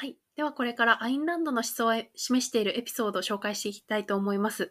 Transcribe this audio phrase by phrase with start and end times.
[0.00, 0.16] はい。
[0.36, 4.70] ではこれからアインランドの思想を示しているエピソードを紹介していきたいと思います。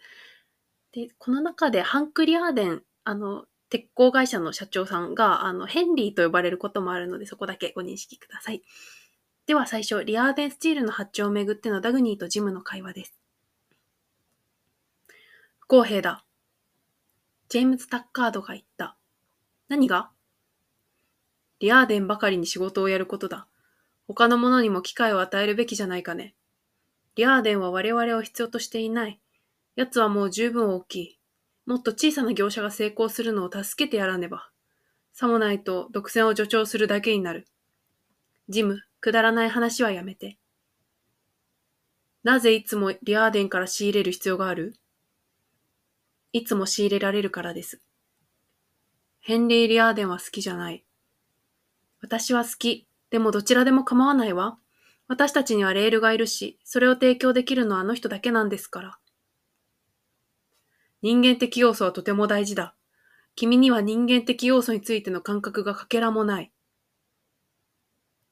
[0.94, 8.64] で、この中でハンク・リアーデン、あの、鉄鋼会社の社長さんが、あの、ヘンリーと呼ばれることもあるので、そこだけご認識ください。
[9.48, 13.20] では最初、リアーデンスチールの発注をめぐってのダグニーとジムの会話です。
[15.60, 16.24] 不公平だ。
[17.50, 18.96] ジェームズ・タッカードが言った。
[19.68, 20.10] 何が？
[21.60, 23.50] リアーデンばかりに仕事をやることだ。
[24.08, 26.34] 他の者にも機会を与えるべきじゃないかね。
[27.16, 29.20] リアーデンは我々を必要としていない。
[29.76, 31.20] 奴はもう十分大きい。
[31.66, 34.50] もっと小さな業者が成功するのを助けてやらねば。
[35.12, 37.48] さもないと独占を助長するだけになる。
[38.50, 40.38] ジム、くだらない話はやめて。
[42.24, 44.76] なぜいつもリアーデンから仕入れる必要がある？
[46.32, 47.82] いつも仕入れられるからです。
[49.20, 50.86] ヘンリー・リアーデンは好きじゃない。
[52.02, 52.87] 私は好き。
[53.10, 54.58] でもどちらでも構わないわ。
[55.08, 59.00] 私たちにはレールがいるし、それを提供できるのはあの人だけなんですから。
[61.02, 62.76] 人間的要素はとても大事だ。
[63.36, 66.52] 君には人間的要素についての感覚がかけらもない。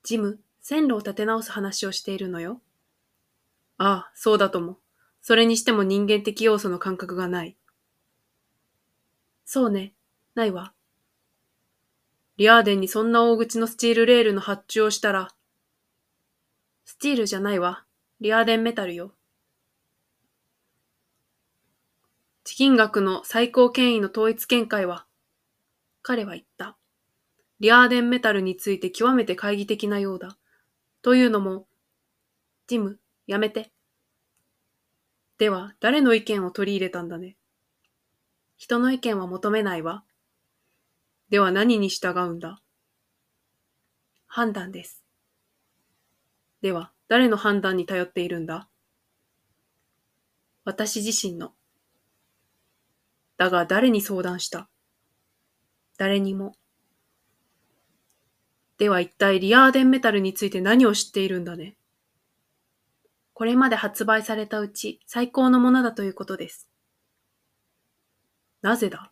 [0.03, 2.61] ジム、線路を立て直す話をしているのよ。
[3.77, 4.79] ああ、そうだとも。
[5.21, 7.57] それにしても人間的要素の感覚がない。
[9.45, 9.93] そうね、
[10.35, 10.74] ないわ。
[12.37, 15.29] リアーデンにそんな大口のスチールレールの発注をしたら、
[16.83, 17.85] スチールじゃないわ。
[18.19, 19.13] リアーデンメタルよ。
[22.43, 25.05] 地金額の最高権威の統一見解は、
[26.01, 26.77] 彼は言った。
[27.59, 30.37] リアーデンメタルについて極めて懐疑的なようだ。
[31.01, 31.67] というのも、
[32.67, 33.71] ジム、やめて。
[35.37, 37.37] では、誰の意見を取り入れたんだね。
[38.57, 40.03] 人の意見は求めないわ。
[41.29, 42.61] では何に従うんだ？
[44.27, 45.03] 判断です。
[46.61, 48.69] では、誰の判断に頼っているんだ？
[50.65, 51.53] 私自身の。
[53.37, 54.69] だが誰に相談した？
[55.97, 56.55] 誰にも。
[58.77, 61.75] では一体リアーデンメタルについて何を知っているんだね？
[63.33, 66.69] これまで発売されたうち最高のものだということです。
[68.61, 69.11] なぜだ？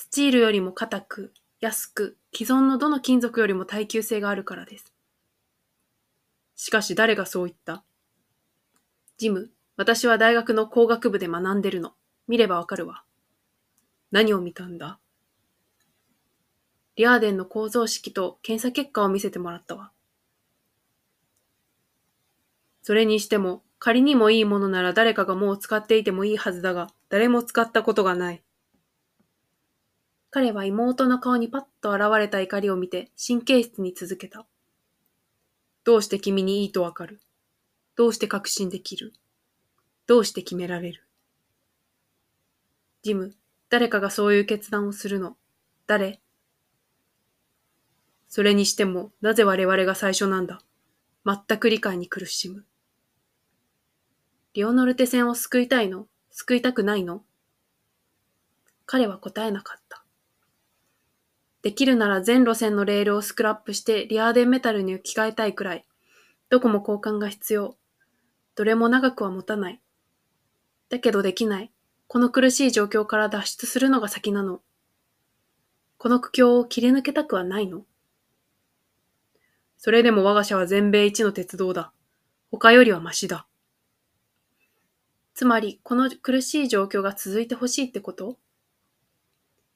[0.00, 4.94] スチールよりも硬く、安く、既存のどの金属よりも耐久性があるからです。
[6.56, 7.84] しかし誰がそう言った？
[9.18, 11.92] ジム、私は大学の工学部で学んでるの。
[12.28, 13.04] 見ればわかるわ。
[14.10, 15.00] 何を見たんだ？
[16.96, 19.92] リアーデンの構造式と検査結果を見せてもらったわ。
[22.80, 28.42] それにしても、仮にもいいものなら誰かがもう使っていてもいいはずだが、誰も使ったことがない。
[30.32, 34.46] 彼は妹の顔にパッと現れた怒りを見て神経質に続けた。
[35.82, 37.20] どうして君にいいとわかる？
[37.96, 39.12] どうして確信できる？
[40.06, 41.04] どうして決められる？
[43.02, 43.34] ジム、
[43.70, 45.36] 誰かがそういう決断をするの？
[45.88, 46.20] 誰？
[48.28, 50.60] それにしても、なぜ我々が最初なんだ？
[51.26, 52.64] 全く理解に苦しむ。
[54.54, 56.06] リオノルテ戦を救いたいの？
[56.30, 57.24] 救いたくないの？
[58.86, 59.99] 彼は答えなかった。
[61.62, 65.84] できるなら全路線のレールをスクラップしてリアーデンメタルに置き換えたいくらい。
[66.48, 67.76] どこも交換が必要。
[68.54, 69.80] どれも長くは持たない。
[70.88, 71.70] だけどできない。
[72.08, 74.60] この苦しい状況から脱出するのが先なの。
[75.98, 77.84] この苦境を切り抜けたくはないの
[79.76, 81.92] それでも我が社は全米一の鉄道だ。
[82.50, 83.46] 他よりはマシだ。
[85.34, 88.38] つまり、この苦しい状況が続いてほしいってこと？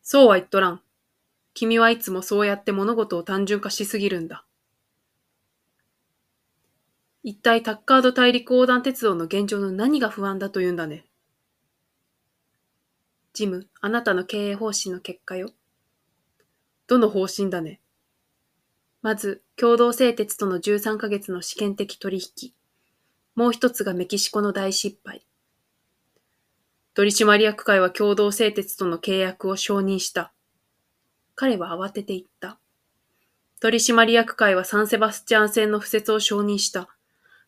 [0.02, 0.80] そうは言っとらん。
[1.54, 4.44] 君はいつもそうやって物事を単純化しすぎるんだ。
[7.22, 11.06] 一体タッカード大陸横断鉄道の現状の何が不安だというんだね。
[13.32, 15.52] ジム、あなたの経営方針の結果よ。
[16.86, 17.80] どの方針だね。
[19.00, 22.52] まず、共同製鉄との13ヶ月の試験的取引。
[23.34, 25.24] もう一つがメキシコの大失敗。
[26.92, 30.33] 取締役会は共同製鉄との契約を承認した。
[31.34, 32.58] 彼は慌てて言った。
[33.60, 36.88] 取締役会はサンセバスチャン戦の不設を承認した。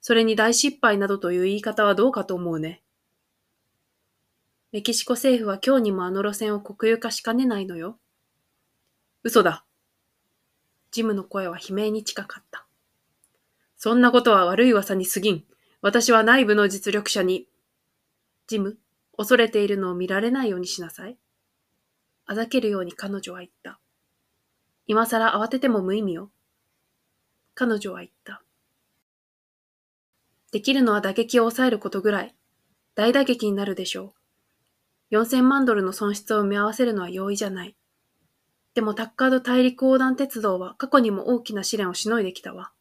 [0.00, 2.83] それに大失敗などという言い方はどうかと思うね。
[4.73, 7.99] メキシコ政府は今日にもあの路線を国有化しかねないのよ。
[9.23, 9.65] 嘘だ。
[10.91, 12.67] ジムの声は悲鳴に近かった。
[13.77, 15.44] そんなことは悪い噂に過ぎん。
[15.83, 17.47] 私は内部の実力者に。
[18.47, 18.79] ジム、
[19.17, 21.19] 恐れているのを見られないようにしなさい。
[22.26, 23.81] あざけるように彼女は言った。
[24.87, 26.31] 今更慌てても無意味よ。
[27.55, 28.43] 彼女は言った。
[30.52, 32.34] できるのは打撃を抑えることぐらい。
[32.94, 34.14] 大打撃になるでしょ
[35.11, 35.17] う。
[35.17, 37.76] 4000万ドルの損失を埋め合わせるのは容易じゃない。
[38.75, 42.73] でもタッカード大陸横断鉄道は過去にも大きな試練をしのいできたわ。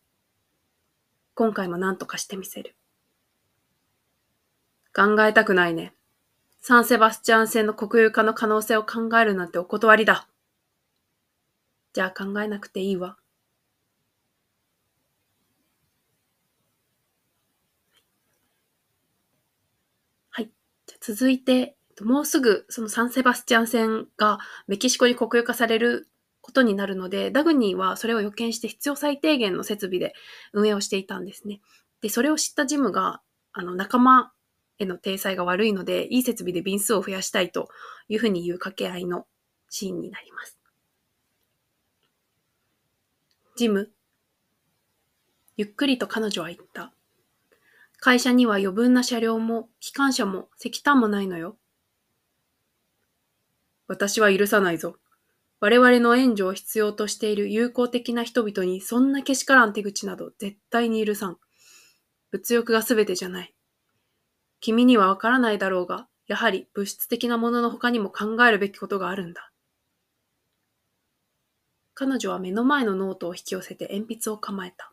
[1.36, 2.76] 今回も何とかしてみせる。
[4.94, 5.95] 考えたくないね。
[6.68, 10.28] サンセバスチャン線の国有化の可能性を考えるなんてお断りだ。
[11.94, 13.18] じゃあ考えなくていいわ。
[20.30, 20.52] はい。
[20.88, 26.10] じゃ続いて、もうすぐそのサンセバスチャン線がメキシコに国有化される
[26.42, 30.14] ことになるので、ダグニーはそれを予見して必要最低限の設備で
[30.54, 31.62] 運営をしていたんですね。
[32.02, 33.22] で、それを知ったジムが、
[33.54, 34.32] あの、仲間
[34.78, 37.70] への体裁が悪いので、いい設備で便数を増やしたいと
[38.10, 39.26] いうふうに言う掛け合いの
[39.70, 40.60] シーンになります。
[43.56, 43.92] ジム。
[45.58, 46.92] ゆっくりと彼女は言った。
[48.00, 51.58] 会社には余分な車両も機関車も石炭もないのよ。
[53.88, 54.98] 私は許さないぞ。
[55.62, 61.38] 我々の援助を必要としている友好的な人々にそんなけしからん手口など絶対に許さん。
[62.32, 63.55] 物欲が全てじゃない。
[64.66, 69.52] 君にはわからないだろうが、やはり物質的なものの他にも考えるべきことがあるんだ。
[71.94, 74.92] 彼女は目の前のノートを引き寄せて鉛筆を構えた。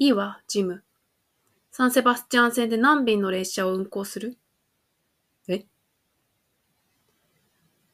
[0.00, 0.82] いいわ、ジム。
[1.70, 4.36] サンセバスチャン線で何便の列車を運行する？
[5.46, 5.64] え？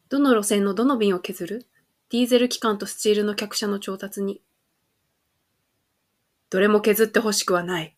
[0.08, 1.66] どの路線のどの便を削る？
[2.08, 4.40] ディーゼル機関とスチールの客車の調達に。
[6.48, 7.94] どれも削ってほしくはない。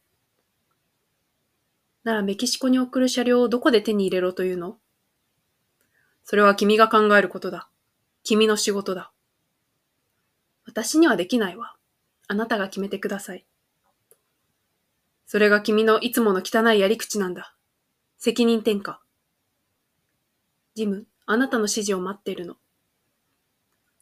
[2.04, 4.78] ならメキシコに送る車両をどこで手に入れろというの？
[6.24, 7.68] それは君が考えることだ。
[8.22, 9.12] 君の仕事だ。
[10.64, 11.74] 私にはできないわ。
[12.28, 13.44] あなたが決めてください。
[15.26, 17.54] それが君のいつもの汚いやり口なんだ。
[18.18, 18.98] 責任転嫁。
[20.74, 22.56] ジム、あなたの指示を待っているの。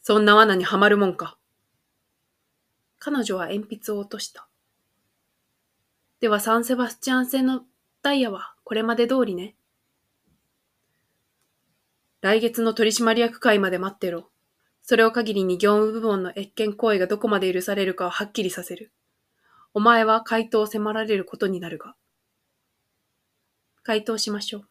[0.03, 1.39] そんな罠にはまるもんか。
[2.99, 4.49] 彼女は鉛筆を落とした。
[6.21, 7.63] ではサンセバスチャン線の
[8.03, 9.55] ダイヤはこれまで通りね。
[12.21, 14.31] 来月の取締役会まで待ってろ。
[14.83, 18.93] それを限りに業務部門の越権行為がどこまで許されるかをはっきりさせる。
[19.75, 21.95] お前は回答を迫られることになるが。
[23.83, 24.69] 回答しましょう。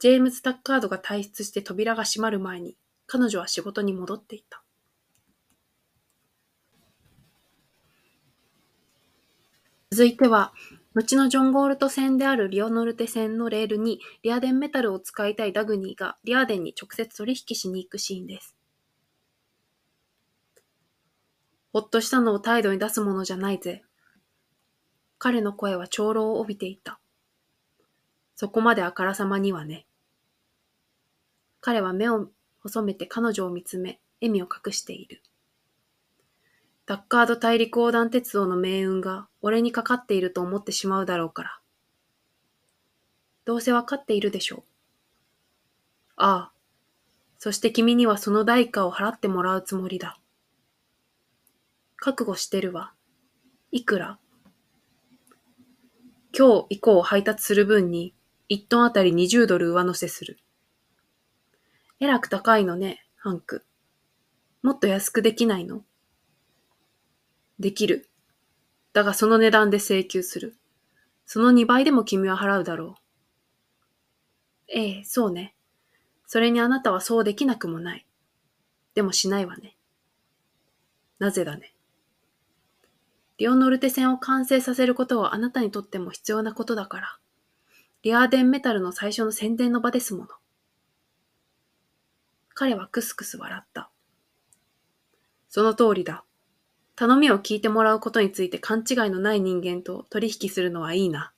[0.00, 2.76] ジェームズ・タッカードが退出して扉が閉まる前に、
[3.06, 4.62] 彼女は仕事に戻っていた。
[9.90, 10.52] 続いては、
[10.98, 18.56] 後のジョン・ゴールト線であるリオノルテ線のレールにリアデンメタルを使いたいダグニーがリアデンに直接取引しに行くシーンです。
[21.72, 23.84] ほっとしたのを態度に出すものじゃないぜ。
[25.18, 26.98] 彼の声は長老を帯びていた。
[28.34, 29.86] そこまであからさまにはね。
[31.60, 32.26] 彼は目を
[32.60, 35.22] 細めて彼女を見つめ、笑みを隠している。
[36.88, 41.58] ダッカード大陸横断鉄道の命運が俺にかかっていると思ってしまうだろうから。
[43.44, 44.62] どうせわかっているでしょう。
[46.16, 46.52] ああ。
[47.38, 50.18] そして君にはその代価を払ってもらうつもりだ。
[51.96, 52.94] 覚悟してるわ。
[53.70, 54.18] いくら
[56.34, 58.14] 今日以降配達する分に
[58.48, 60.38] 1トンあたり20ドル上乗せする。
[62.00, 63.66] えらく高いのね、ハンク。
[64.62, 65.82] もっと安くできないの？
[67.58, 68.08] できる。
[68.92, 70.56] だがその値段で請求する。
[71.26, 73.02] その2倍でも君は払うだろう。
[74.68, 75.54] ええ、そうね。
[76.26, 78.06] それにあなたはそうできなくもない。
[78.94, 79.76] でもしないわね。
[81.18, 81.74] なぜだね。
[83.38, 87.18] リオノルテ線を完成させることはあなたにとっても必要なことだから。
[88.02, 90.28] リアーデンメタルの最初の宣伝の場ですもの。
[92.54, 93.90] 彼はクスクス笑った。
[95.48, 96.24] その通りだ。
[96.98, 101.32] 頼みを聞いてもらうことについて勘違いのない人間と取引するのはいいな。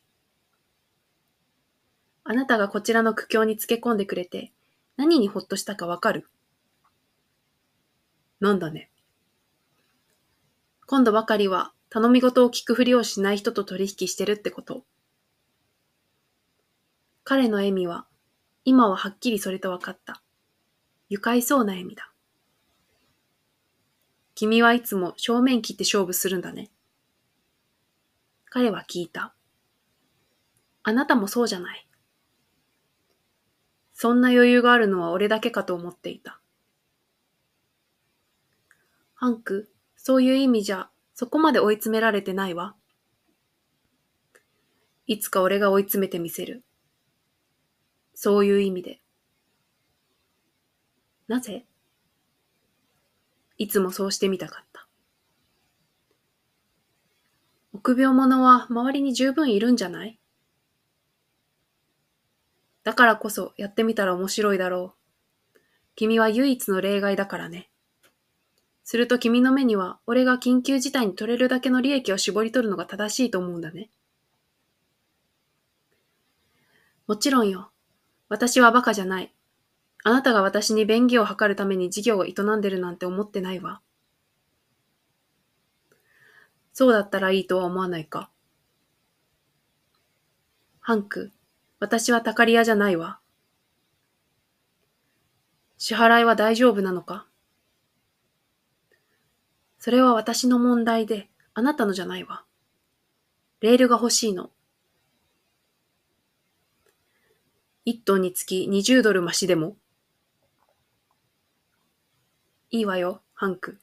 [2.25, 4.53] あなたがこちらの苦境につけ込んでくれて、
[4.97, 6.27] 何にほっとしたかわかる？
[8.41, 8.91] なんだね。
[10.87, 14.87] 今度ばかりは頼み事を聞くふりをしない人と取引してるってこと。
[17.23, 18.07] 彼の笑みは、
[18.65, 20.23] 今ははっきりそれと分かった。
[21.11, 22.10] 愉快そうな笑みだ。
[24.41, 26.71] 君はいつも正面切って勝負するんだね。
[28.47, 29.35] 彼は聞いた。
[30.83, 31.87] あなたもそうじゃない。
[33.93, 36.41] そんな余裕があるのは俺だけかと思っていた。
[39.13, 42.75] ハンク、そういう意味じゃ、そこまで追い詰められてないわ。
[45.07, 46.65] いつか俺が追い詰めてみせる。
[48.15, 49.03] そういう意味で。
[51.29, 51.67] なぜ？
[53.61, 54.89] いつもそうしてみたかった。
[57.75, 60.19] 臆病者は周りに十分いるんじゃない？
[62.85, 64.95] だからこそやってみたら面白いだろ
[65.55, 65.59] う。
[65.95, 67.69] 君は唯一の例外だからね。
[68.83, 73.91] すると君の目には俺が緊急事態に取れるだけの利益を絞り取るのが正しいと思うんだね。
[77.07, 77.71] もちろんよ。
[78.31, 79.35] 私は馬鹿じゃない。
[80.03, 83.81] あなたが私に便宜を図るために事業を営んでるなんて思ってないわ。
[86.73, 88.31] そうだったらいいとは思わないか。
[90.81, 91.31] ハンク、
[91.79, 93.19] 私はたかり屋じゃないわ。
[95.77, 97.27] 支払いは大丈夫なのか
[99.79, 102.45] それは私の問題で、あなたのじゃないわ。
[103.61, 104.51] レールが欲しいの。
[107.87, 109.77] 1トンにつき20ドル増しでも
[112.73, 113.81] いいわよ、ハンク。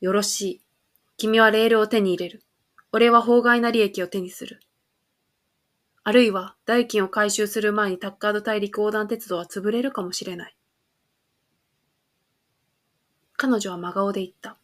[0.00, 0.60] よろしい。
[1.16, 2.42] 君はレールを手に入れる。
[2.90, 4.60] 俺は法外な利益を手にする。
[6.02, 10.56] あるいは、代金を回収する前にタッカード大陸横断鉄道は潰れるかもしれない。
[13.36, 14.56] 彼女は真顔で言った。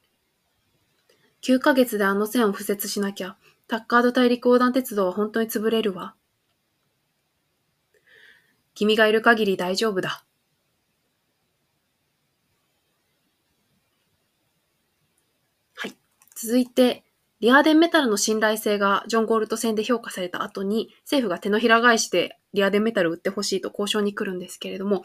[1.42, 3.36] 9ヶ月であの線を敷設しなきゃ、
[3.68, 6.16] タッカード大陸横断鉄道は本当に潰れるわ。
[8.74, 10.24] 君がいる限り大丈夫だ。
[15.74, 15.96] はい。
[16.34, 17.04] 続いて、
[17.40, 25.02] リアーデンメタルの信頼性がジョン・ゴールド戦で評価された後に、政府が手のひら返しでリアーデンメタルを売ってほしいと交渉に来るんですけれども、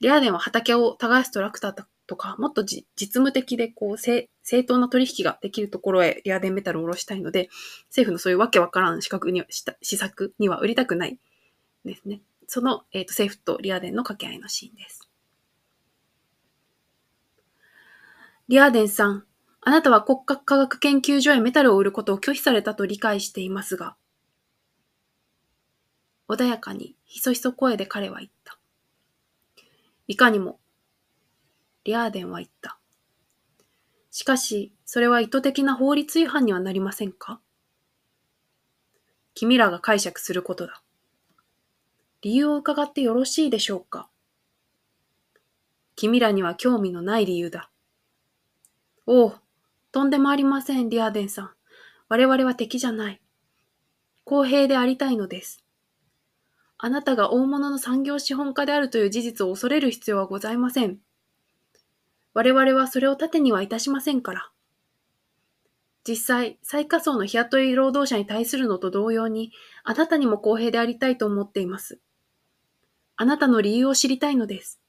[0.00, 4.28] リアーデンは畑を耕すトラクターとか、もっと実務的でこう正
[4.66, 7.50] 当な取引ができるところへリアーデンメタルを下ろしたいので、
[7.90, 11.20] 政府のそういうわけわからん資格には、施策には売りたくない
[11.84, 12.20] ですね。
[12.46, 15.08] その、えーと、政府とリアデンの掛け合いのシーンです。
[18.48, 19.24] リアーデンさん、
[19.60, 23.96] あなたは国家科学研究所へメタルを売ることを拒否されたと理解していますが、
[26.28, 28.58] 穏やかにひそひそ声で彼は言った。
[30.06, 30.60] いかにも、
[31.82, 32.78] リアーデンは言った。
[34.12, 37.40] しかし、それは意図的な法律違反にはなりませんか？
[39.34, 40.82] 君らが解釈することだ。
[42.26, 44.08] 理由を伺ってよろしいでしょうか？
[45.94, 47.70] 君らには興味のない理由だ。
[49.06, 49.34] おう、
[49.92, 51.50] とんでもありません、リアーデンさん。
[52.08, 53.20] 我々は敵じゃない。
[54.24, 55.64] 公平でありたいのです。
[56.78, 60.98] あなたが大物の産業資本家であるという事実を恐れる必要はございません。
[62.34, 64.50] 我々はそれを盾にはいたしませんから。
[66.02, 69.52] 実際、最下層の日雇い労働者に対するのと同様に、
[69.84, 72.00] あなたにも公平でありたいと思っています。
[73.16, 74.80] あなたの理由を知りたいのです。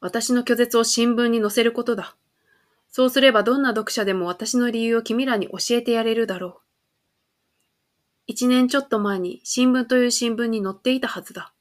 [0.00, 2.16] 私の拒絶を新聞に載せることだ。
[2.90, 6.60] そうすればどんな読者でも私の理由を君らに教えてやれるだろう。
[8.26, 11.52] 一年ちょっと前に新聞という新聞に載っていたはずだ。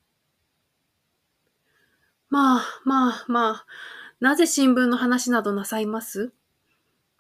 [2.30, 3.66] まあ、まあ、まあ、
[4.20, 6.34] なぜ新聞の話などなさいます？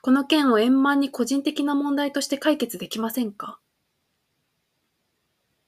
[0.01, 3.59] この件を円満に個人的な問題として解決できませんか？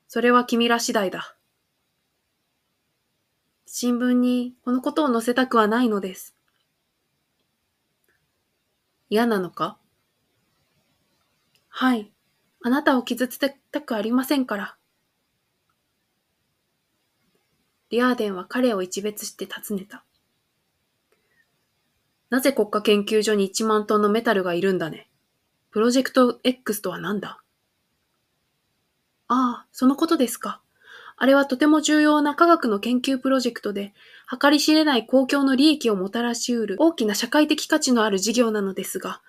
[0.08, 1.37] それは君ら次第だ。
[3.70, 6.34] 新聞にこのことを載せたくはないのです。
[9.10, 9.78] 嫌なのか？
[11.68, 12.14] はい。
[12.64, 14.78] あなたを傷つけたくありませんから。
[17.90, 20.06] リアーデンは彼を一別して尋ねた。
[22.30, 25.10] なぜ国家研究所に1万トンのメタルがいるんだね？
[25.72, 27.42] プロジェクト X とは何だ？
[29.28, 30.62] ああ、そのことですか。
[31.20, 33.94] あれはとても重要な科学の研究プロジェクトで、
[34.40, 39.22] 計り知れない公共の利益をもたらし得る大きな社会的価値のある事業なのですが、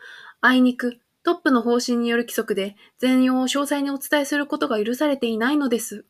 [0.42, 6.04] あいにくトップの方針による規則で全容を詳細にお伝えすることが許されていないのです。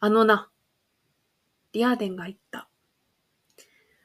[0.00, 0.50] あのな、
[1.72, 2.68] リアーデンが言った。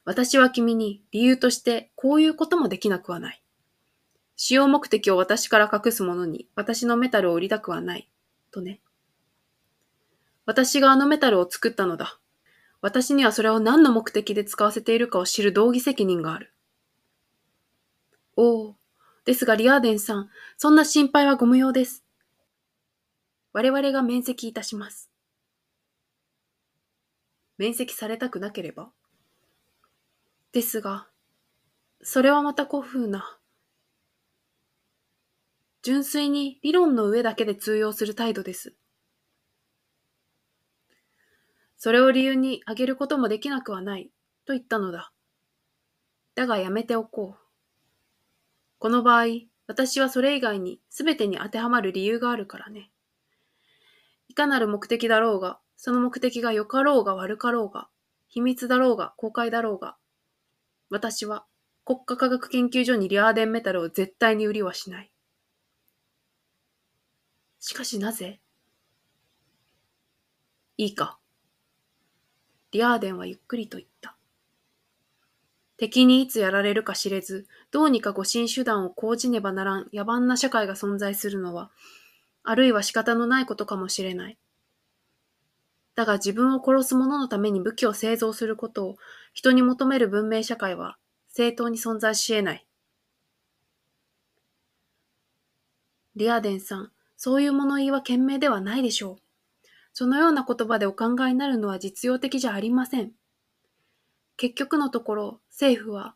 [0.06, 3.44] 私は君に理由としてこういうこともできなくはない。
[4.36, 8.10] 使用目的を私から隠す者に私のメタルを売りたくはない。
[8.52, 8.82] とね。
[10.52, 12.20] 私があのメタルを作ったのだ。
[12.82, 16.54] 私にはそれを何の目的で使わせているかを知る道義責任がある。
[18.36, 18.76] おお、
[19.24, 22.04] ですがリアーデンさん、そんな心配はご無用です。
[23.54, 25.10] 我々が面積いたします。
[27.58, 28.90] 面積されたくなければ
[30.52, 31.08] ですが、
[32.02, 33.40] それはまた古風な。
[35.82, 38.76] 純粋に理論の上だけで通用する態度です。
[41.84, 44.12] それを理由に挙げることもできなくはない、
[44.46, 45.12] と言ったのだ。
[46.36, 47.44] だがやめておこう。
[48.78, 49.26] この場合、
[49.66, 52.92] 私はそれ以外に全てに当てはまる理由があるからね。
[54.28, 57.90] いかなる目的だろうが、その目的が良かろうが悪かろうが、
[58.28, 59.98] 秘密だろうが公開だろうが、
[60.92, 61.48] 私は
[61.84, 65.12] 国家科学研究所にリアーデンメタルを絶対に売りはしない。
[67.60, 68.40] しかしなぜ？
[70.78, 71.18] いいか。
[72.72, 74.16] リアーデンはゆっくりと言った。
[75.78, 81.72] 敵にいつやられるか知れず、どうにか護身手段を講じねばならん野蛮な社会が存在するのは、
[82.44, 84.38] あるいは仕方のないことかもしれない。
[85.96, 88.98] だが自分を殺す者のために武器を製造することを
[89.34, 90.98] 人に求める文明社会は
[91.30, 92.66] 正当に存在し得ない。
[96.16, 99.31] リアデンさん、そういう物言いは賢明ではないでしょう。
[99.94, 103.12] そのような言葉でお考えになるのは実用的じゃありません。
[104.38, 106.16] 結局のところ、政府は、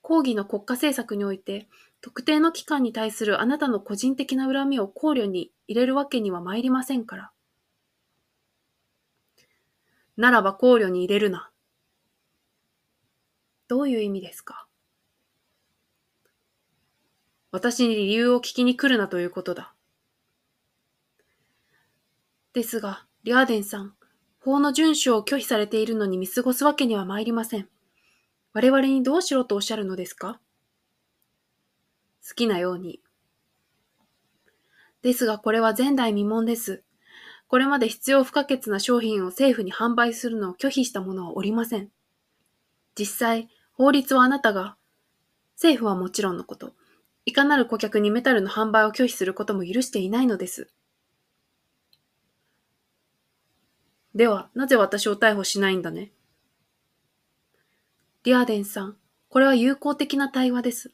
[0.00, 1.68] 抗議の国家政策において、
[2.00, 7.32] 特定の機関に対するあなたの個人的な恨みを考慮に入れるわけには参りませんから。
[10.16, 11.50] ならば考慮に入れるな。
[13.68, 14.66] どういう意味ですか？
[17.50, 19.73] 私に理由を聞きに来るなということだ。
[22.54, 23.94] ですが、リャーデンさん、
[24.38, 27.68] 法の遵守を拒否されているのに見過ごすわけには参りません。
[28.52, 30.40] 我々にどうしろとおっしゃるのですか？
[32.26, 33.00] 好きなように。
[35.02, 36.84] ですがこれは前代未聞です。
[37.48, 41.90] これまで必要不可欠な商品を政府に販売するのを拒否した者はおりません。
[42.96, 44.76] 実際、法律はあなたが、
[45.56, 46.72] 政府はもちろんのこと、
[47.26, 50.70] いかなる顧客にメタルの販売を拒否することも許していないのです。
[54.14, 56.12] では、なぜ私を逮捕しないんだね？
[58.22, 58.96] リアデンさん、
[59.28, 60.92] これは友好的な対話です。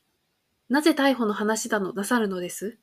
[0.69, 2.79] なぜ逮捕の話だのなさるのです？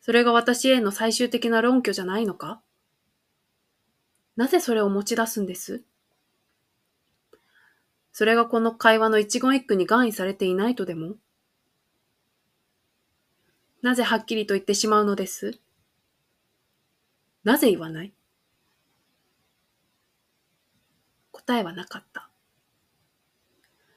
[0.00, 2.60] それが私への最終的な論拠じゃないのか？
[4.36, 5.84] なぜそれを持ち出すんです？
[8.12, 11.14] それがこの会話の一言一句に含意されていないとでも？
[13.82, 15.60] なぜはっきりと言ってしまうのです？
[17.44, 18.12] なぜ言わない？
[21.46, 22.30] 答えはなかった。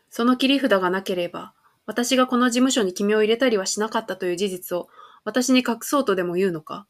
[0.10, 1.54] その切り札がなければ、
[1.86, 4.88] 私がこの事務所に君を入れたりはしなかったという事実を
[5.24, 6.88] 私に隠そうとでも言うのか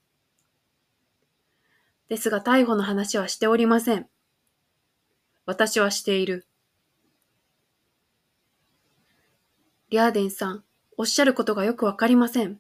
[2.08, 4.08] ですが逮捕の話はしておりません。
[5.46, 6.48] 私はしている。
[9.90, 10.64] リャーデンさん、
[10.98, 12.60] おっしゃることがよくわかりません。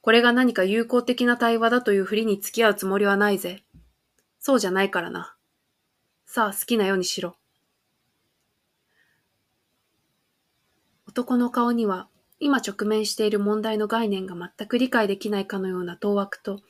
[0.00, 3.63] これが何か友好的な対話だというふりに付き合うつもりはないぜ。
[4.46, 5.34] そうじゃないからな。
[6.26, 7.34] さあ好きなようにしろ。
[11.08, 12.08] 男の顔には
[12.40, 16.60] 今直面している問題の概念が全く理解できないかのような当惑と、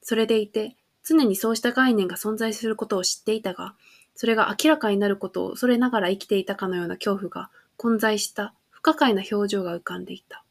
[0.00, 3.74] それでいて常にそうした概念が存在することを知っていたが、
[4.14, 10.42] それが明らかになることを恐れながら生きていたかのような恐怖が混在した不可解な表情が浮かんでいた。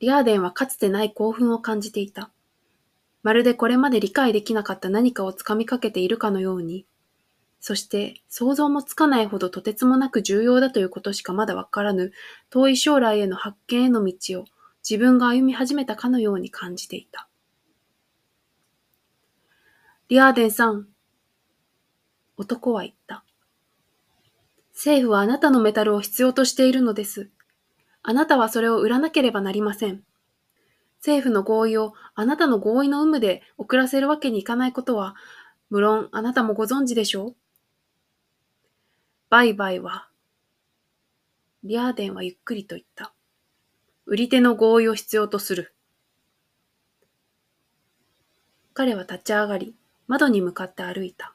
[0.00, 2.32] リアーデンはかつてない興奮を感じていた。
[3.22, 6.86] まるでこれまで理解できなかった何かをつかみかけているかのように、
[7.60, 12.12] そして想像もつかないほどとてつもなく重要だということしかまだわからぬ
[12.48, 14.44] 遠い将来への発見への道を
[14.88, 17.28] 自分が歩み始めたかのように感じていた。
[20.08, 20.88] リアーデンさん、
[22.36, 23.22] 男は言った。
[24.72, 27.28] 政府はあなたのメタルを必要としているのです。
[28.02, 30.02] あなたはそれを売らなければなりません。
[31.00, 35.16] 政府の合意をあなたの合意の有無で遅らせるわけにいかないことは、
[35.70, 37.36] 無論あなたもご存知でしょう
[39.30, 40.08] 売買は、
[41.64, 43.12] リアーデンはゆっくりと言った。
[44.06, 45.74] 売り手の合意を必要とする。
[48.74, 49.74] 彼は立ち上がり、
[50.06, 51.34] 窓に向かって歩いた。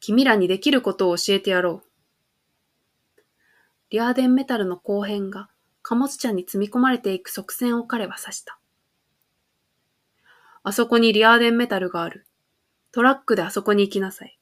[0.00, 3.22] 君らにできることを教えてやろう。
[3.90, 5.48] リアーデンメタルの後編が
[5.88, 8.58] 貨物車に積み込まれていく側線を彼は指した。
[10.62, 12.26] あそこにリアーデンメタルがある。
[12.92, 14.38] トラックであそこに行きなさい。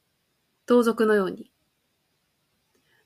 [0.66, 1.52] 盗賊のように。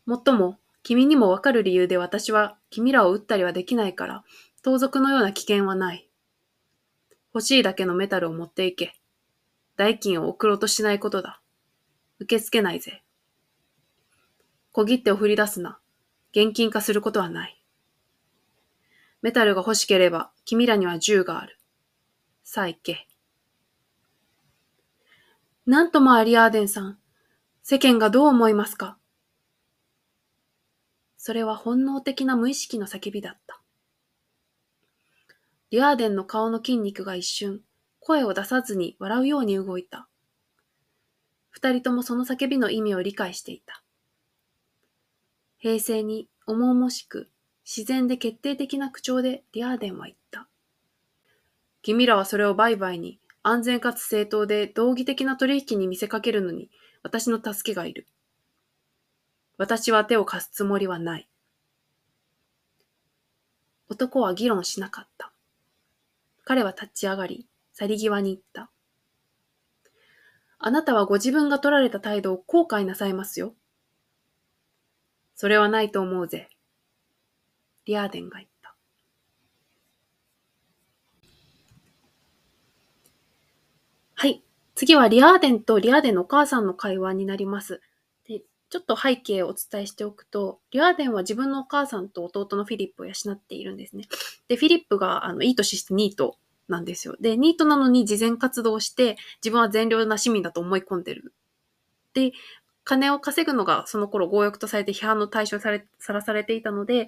[0.06, 4.24] もっとも、君にもわかる理由で私は君らを撃ったりはできないから、
[4.62, 6.08] 盗賊のような危険はない。
[7.34, 8.98] 欲しいだけのメタルを持っていけ。
[9.76, 11.42] 代金を送ろうとしないことだ。
[12.20, 13.02] 受け付けないぜ。
[14.72, 15.78] 小切手を振り出すな。
[16.34, 17.59] 現金化することはない。
[19.22, 21.58] メタルが欲しければ、君らには銃がある。
[22.42, 23.06] さあ行け。
[25.66, 26.98] なんともアリアーデンさん、
[27.62, 28.98] 世間がどう思いますか？
[31.16, 33.60] それは本能的な無意識の叫びだった。
[35.70, 37.60] リアーデンの顔の筋肉が一瞬、
[38.00, 40.08] 声を出さずに笑うように動いた。
[41.50, 43.84] 二人ともその叫びの意味を理解していた。
[45.58, 47.29] 平静に重々しく
[47.72, 50.48] 自然で決定的な口調でリアーデンは言った。
[51.82, 56.68] 君らはそれを売買に安全かつ正当で道義的な取引に見せかけるのに
[57.04, 58.08] 私の助けがいる。
[59.56, 61.28] 私は手を貸すつもりはない。
[63.88, 65.30] 男は議論しなかった。
[66.42, 68.68] 彼は立ち上がり、去り際に言った。
[70.58, 73.54] あなたはご自分が取られた態度を後悔なさいますよ。
[75.36, 76.48] それはないと思うぜ。
[77.84, 78.74] リアーデンが言った。
[84.14, 84.42] はい。
[84.74, 87.80] 次はリアーデンとリアーデンのお母さんの会話になります。
[88.26, 94.04] でちょっと背景をお伝えしておくと、リアーデンは自分のお母さんと弟のフィリップを養っているんですね。
[94.48, 96.36] で、フィリップがあのいい年してニート
[96.68, 97.16] なんですよ。
[97.20, 101.34] で、ニートなのに慈善活動して自分は善良な市民だと思い込んでる。
[102.14, 102.32] で、
[102.84, 107.06] 金を稼ぐのがその頃強欲とされて批判の対象され、さらされていたので、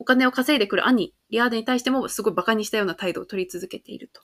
[0.00, 4.22] お金を稼いでくる兄、リアーデに対してもすごい馬鹿にしたような態度を取り続けていると。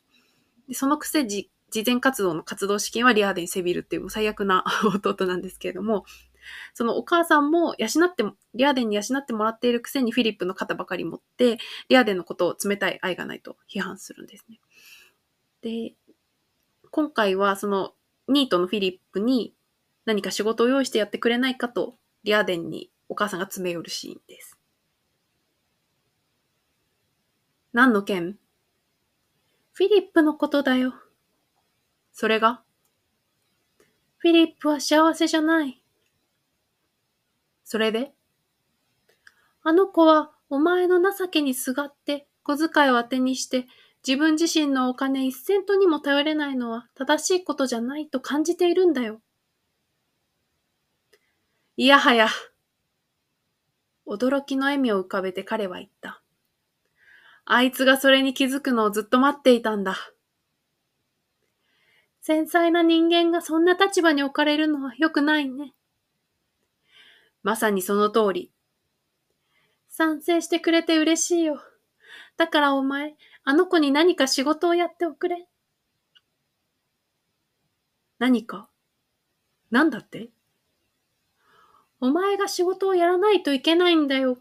[0.69, 4.65] でそのくせ、慈善活動の活動資金はリアーデにせびるっていう最悪な
[5.05, 6.07] 弟なんですけれども、
[6.73, 11.59] そのお母さんも養って、リアーデンに養ってもらっているくせにフィリップの肩ばかり持って、
[11.91, 14.61] リアーデンのことを冷たい愛がないと批判するんですね。
[15.61, 15.95] で、
[16.91, 17.93] 今回はその
[18.29, 19.55] ニートのフィリップに
[20.07, 24.56] 何か仕事を用意してやってくれないかと、リアーデンにお母さんが詰め寄るシーンです。
[27.77, 28.39] 何の件？
[29.75, 30.95] フィリップのことだよ。
[32.11, 32.62] それが？
[34.17, 35.83] フィリップは幸せじゃない。
[37.65, 38.15] それで？
[39.62, 43.67] あの子はお前の情けにすがって小遣いを当てにして
[44.09, 49.21] 自分自身のお金一セントにも頼れないのは正しいことじゃないと感じているんだよ。
[51.77, 52.29] いやはや。
[54.07, 56.23] 驚きの笑みを浮かべて彼は言った。
[57.49, 59.97] あいつがそれに気づくのをずっと待っていたんだ。
[62.21, 65.73] 繊細な人間がそんな立場に置かれるのは良くないね。
[67.45, 68.51] まさにその通り。
[69.89, 71.63] 賛成してくれて嬉しいよ。
[72.37, 75.47] だからお前、あの子に何か仕事をやっておくれ。
[78.19, 78.69] 何か？
[79.71, 80.31] 何だって？
[82.01, 84.39] お前が仕事をやらないといけないんだよ。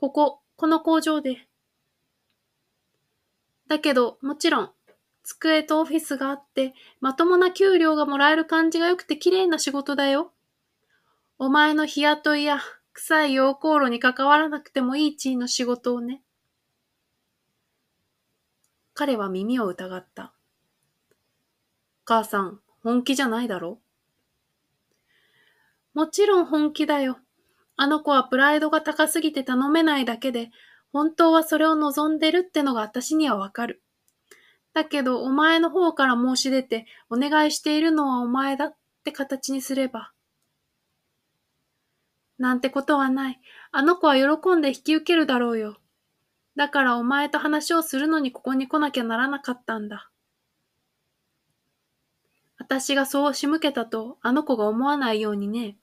[0.00, 1.46] ここ、この工場で。
[3.70, 4.70] だけど、もちろん、
[5.22, 10.32] 机とオフィスがあって、まともな給料がもらえる感じが良くて綺麗な仕事だよ。
[11.38, 12.58] お前の日雇いや
[12.92, 16.20] 臭い陽光炉に関わらなくてもいい地位の仕事をね。
[18.92, 20.32] 彼は耳を疑った。
[22.04, 23.78] 母さん、本気じゃないだろ？
[25.94, 27.18] もちろん本気だよ。
[27.76, 30.50] あの子はプライドが高すぎて頼めないだけで、
[30.92, 33.82] 本当はそれを望んでるってのが私にはわかる。
[34.72, 40.12] だけど、お前の方から申し出て、お願いしているのはお前だって形にすれば。
[42.38, 43.40] なんてことはない。
[43.72, 45.76] あの子は喜んで引き受けるだろうよ。
[46.56, 50.10] だからお前と話をするのにここに来なきゃならなかったんだ。
[52.58, 55.76] 私がそう仕向けたとあの子が思わないようにね。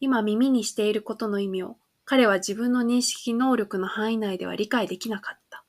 [0.00, 5.64] 今耳にしていることの意味を彼は自分の認識能力の範囲内では理解できなかった。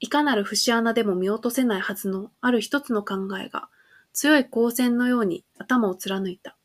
[0.00, 3.68] いかなる節穴でも見落とせないはずのある一つの考えが
[4.12, 6.56] 強い光線のように頭を貫いた。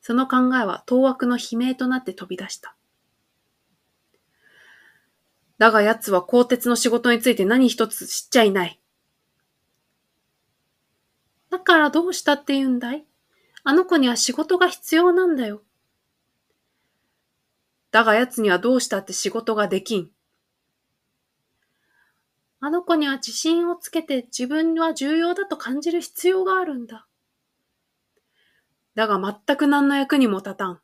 [0.00, 2.76] その考えは当惑の悲鳴となって飛び出した。
[5.58, 8.80] だが奴は鋼鉄の仕事について何一つ知っちゃいない。
[11.50, 13.04] だからどうしたって言うんだい？
[13.64, 15.62] あの子には仕事が必要なんだよ。
[17.92, 20.10] だが奴にはどうしたって仕事ができん。
[22.58, 27.06] あの子には自信をつけて自分は重要だと感じる必要があるんだ。
[28.94, 30.80] だが全く何の役にも立たん。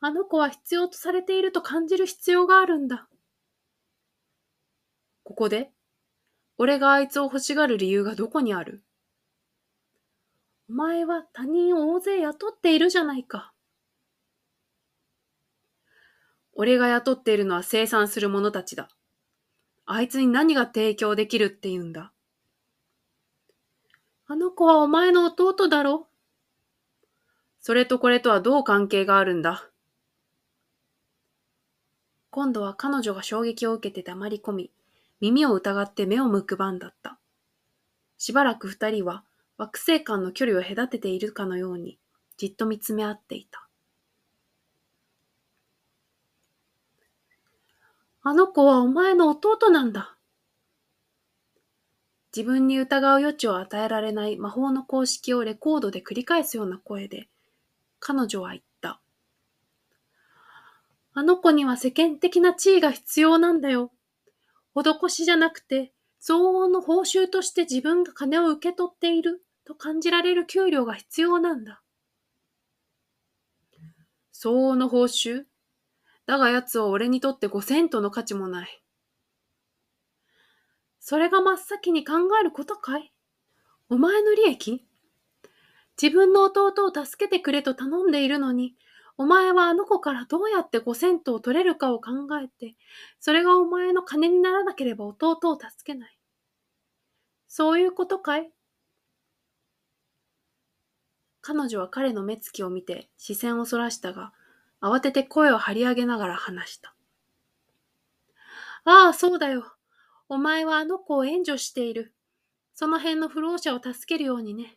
[0.00, 3.08] あの子は必要とされていると感じる必要があるんだ。
[5.24, 5.70] ここで
[6.58, 8.82] 俺があいつを欲しがる理由がどこにある？
[10.70, 13.51] お前は他人を大勢雇っているじゃないか。
[16.54, 18.88] 俺が雇っているのは生産する者たちだ。
[19.86, 22.12] あいつに何が提供できるって言うんだ？
[24.28, 26.06] あの子はお前の弟だろ？
[27.60, 29.68] それとこれとはどう関係があるんだ？
[32.30, 34.70] 今度は彼女が衝撃を受けて黙り込み、
[35.20, 37.18] 耳を疑って目を向く番だった。
[38.18, 39.24] しばらく二人は
[39.58, 41.98] 惑星間の距離を隔てているかのように
[42.36, 43.68] じっと見つめ合っていた。
[48.24, 50.16] あの子はお前の弟なんだ。
[52.34, 57.28] 自分に疑う余地を与えられない魔法の公式をレコードで繰り返すような声で、
[57.98, 59.00] 彼女は言った。
[61.14, 63.90] あの子には世間的な地位が必要なんだよ。
[64.74, 71.82] 施しじゃなくて、相応の報酬として自分が金を受け取っていると感じられる給料が必要なんだ。
[74.30, 75.42] 相応の報酬？
[76.32, 78.82] だが奴は俺にとって5セントの価値もない。
[80.98, 83.12] それが真っ先に考えることかい？
[83.90, 84.82] お前の利益？
[86.00, 88.76] 自分の弟を助けてくれと頼んでいるのに、
[89.18, 92.76] お前はあの子からどうやって5セントを取れるかを考えて、
[93.20, 96.18] それがお前の金にならなければ弟を助けない。
[97.46, 98.50] そういうことかい？
[101.42, 104.32] 彼女は彼の目つきを見て視線をそらしたが、
[104.82, 106.94] 慌てて声を張り上げながら話した。
[108.84, 109.64] ああ、そうだよ。
[110.28, 112.12] お前はあの子を援助している。
[112.74, 114.76] その辺の不老者を助けるようにね。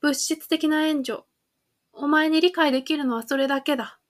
[0.00, 1.22] 物質的な援助。
[1.92, 4.00] お前に理解できるのはそれだけだ。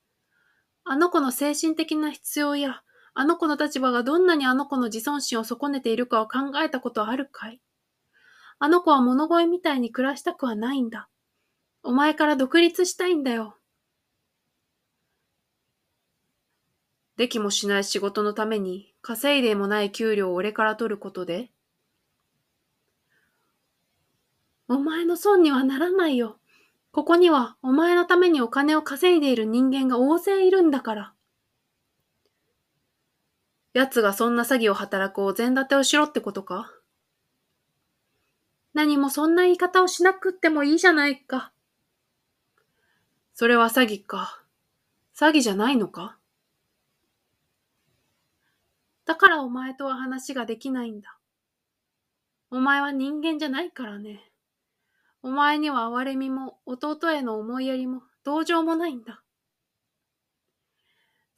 [0.85, 2.83] あの子の精神的な必要や、
[3.13, 7.61] あの子の立場がどんなにあの子の自尊心を損ねているかを考えたことあるかい
[8.59, 11.09] あの子は物乞いみたいに暮らしたくはないんだ。
[11.83, 13.57] お前から独立したいんだよ。
[17.17, 21.51] できもしない仕事のために稼いでもない給料を俺から取ることで？
[24.69, 26.39] お前の損にはならないよ。
[26.93, 31.13] ここにはお前のためにお金を稼いでいる人間が大勢いるんだから。
[33.75, 36.73] 奴がそんな詐欺を働くお膳立てをしろってことか？
[38.75, 41.53] 何もそんな言い方をしなくってもいいじゃないか。
[43.35, 44.43] それは詐欺か？
[45.15, 46.16] 詐欺じゃないのか？
[49.07, 51.17] だからお前とは話ができないんだ。
[52.51, 54.21] お前は人間じゃないからね。
[55.23, 59.23] お前には哀れみも弟への思いやりも同情もないんだ。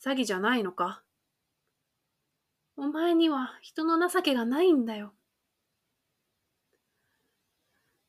[0.02, 1.02] 詐欺じゃないのか？
[2.76, 5.12] お前には人の情けがないんだよ。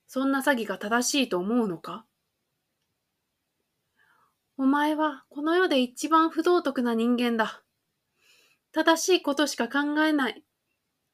[0.08, 2.06] そんな詐欺が正しいと思うのか？
[4.58, 7.62] お前はこの世で一番不道徳な人間だ。
[8.72, 10.44] 正しいことしか考えない。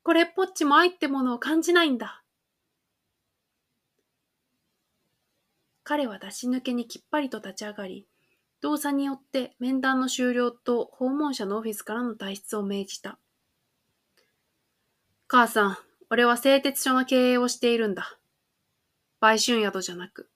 [0.03, 2.23] これっぽっちも愛ってものを感じないんだ。
[5.83, 8.07] 彼は出し抜けにきっぱりと立ち上がり、
[8.61, 13.19] 動作によって面談の終了と訪問者のオフィスからの退出を命じた。
[15.27, 15.77] 母さん、
[16.09, 18.17] 俺は製鉄所の経営をしているんだ。
[19.21, 20.29] 売春宿じゃなく。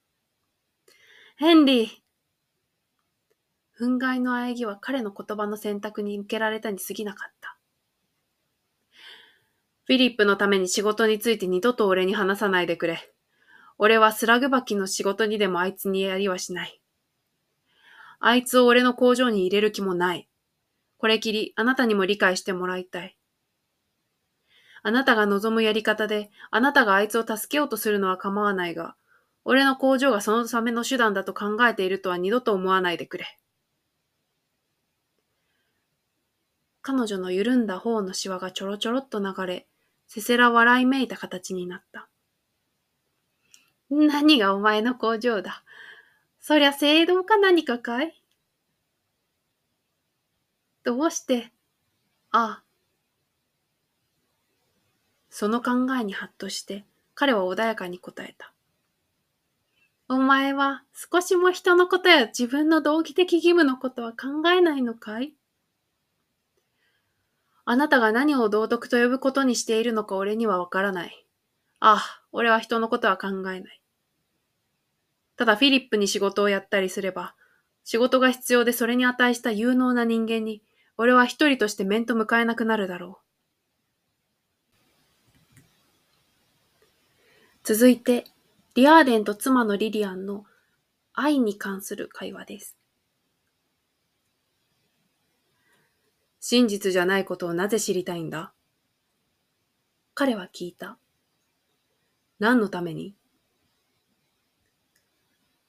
[1.38, 1.90] ヘンリー、
[3.80, 7.58] 憤慨の喘ぎは彼の言葉の選択に向けられたに過ぎなかった。
[9.86, 13.12] フィリップのために仕事について二度と俺に話さないでくれ。
[13.78, 16.82] 俺はスラグバキの仕事にでもあいつにやりはしない。
[18.20, 20.28] あいつを俺の工場に入れる気もない。
[20.98, 23.18] これきりあなたにも理解してもらいたい。
[24.84, 28.96] あなたが望むやり方で、あなたがあいつを助けようとするのは構わないが、
[29.46, 33.40] 俺の工場がそのための手段だと考えているとは二度と思わないでくれ。
[36.82, 39.68] 彼女の緩んだ方のシワがちょろちょろっと流れ、
[40.08, 42.08] せせら笑いめいた形になった。
[43.90, 45.64] 何がお前の工場だ？
[46.40, 48.14] そりゃ聖堂か何かかい？
[50.84, 51.52] どうして、
[52.32, 52.64] ああ。
[55.30, 58.54] その考えにハッとして、彼は穏やかに答えた。
[60.08, 65.34] お前は少しも人のことや自分の道義的義務のことは考えないのかい？
[67.72, 71.24] あなたが何を道徳と呼ぶことにしているのか俺にはわからない。
[71.80, 73.82] ああ、俺は人のことは考えない。
[75.38, 77.36] ただフィリップに仕事をやったりすれば、
[77.84, 80.64] 仕事が必要でそれに値した有能な人間に、
[80.98, 83.20] 俺は一人として面と向かえなくなるだろ
[85.56, 85.62] う。
[87.64, 88.24] 続いて、
[88.74, 90.44] リアーデンと妻のリリアンの
[91.14, 92.79] 愛に関する会話です。
[96.40, 98.54] 真実じゃないことをなぜ知りたいんだ？
[100.14, 100.98] 彼は聞いた。
[102.40, 103.14] 何のために？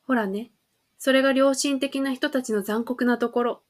[0.06, 0.50] ほらね、
[0.98, 3.62] それが良心的な人たちの残酷なところ。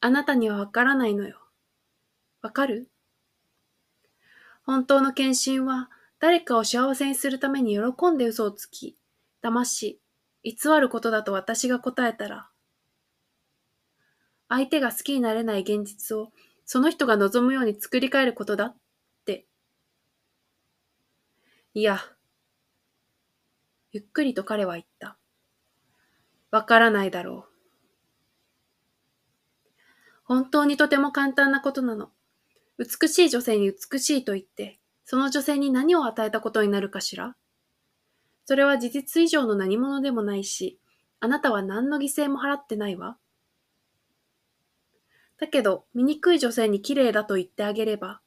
[0.00, 1.38] あなたにはわからないのよ。
[2.42, 2.88] わかる？
[4.66, 8.96] 本当の献身は誰かを幸せにするために喜んで嘘をつき、
[9.42, 10.00] 騙し、
[10.42, 12.48] 偽ることだと私が答えたら、
[14.48, 16.30] 相手が好きになれない現実を
[16.64, 18.66] その人が望むように作り変えることだ？
[18.66, 18.76] っ
[19.24, 19.46] て。
[21.74, 22.00] いや、
[23.92, 25.16] ゆっくりと彼は言った。
[26.50, 27.54] わからないだろう。
[30.24, 32.10] 本当にとても簡単なことなの。
[32.78, 37.36] 美しい女性に美しいと言って、その女性に何を与えたことになるかしら？
[38.46, 40.78] それは事実以上の何者でもないし、
[41.20, 43.18] あなたは何の犠牲も払ってないわ。
[45.38, 48.20] だけど、醜い女性に綺麗だと言ってあげれば、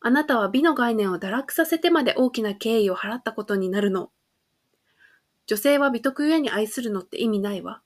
[0.00, 4.10] あなたは美の概念を堕落させてまで大きな敬意を払ったことになるの。
[5.46, 7.82] 女性は美徳ゆえに愛するのって意味ないわ。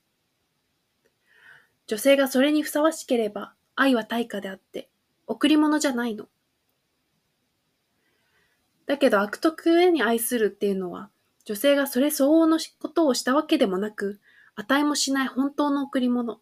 [1.87, 4.89] 女性がそれにふさわしければ、愛は対価であって、
[5.27, 6.27] 贈り物じゃないの。
[8.85, 11.09] だけど悪徳ゆえに愛するっていうのは、
[11.45, 14.19] 女性がそれ相応のことをしたわけでもなく、
[14.55, 16.41] 値もしない本当の贈り物。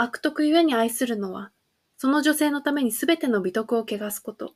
[0.00, 1.50] 悪徳ゆえに愛するのは、
[1.96, 4.54] その女性のためにすべての美徳を汚すこと。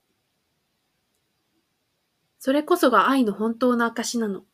[2.38, 4.44] それこそが愛の本当の証なの。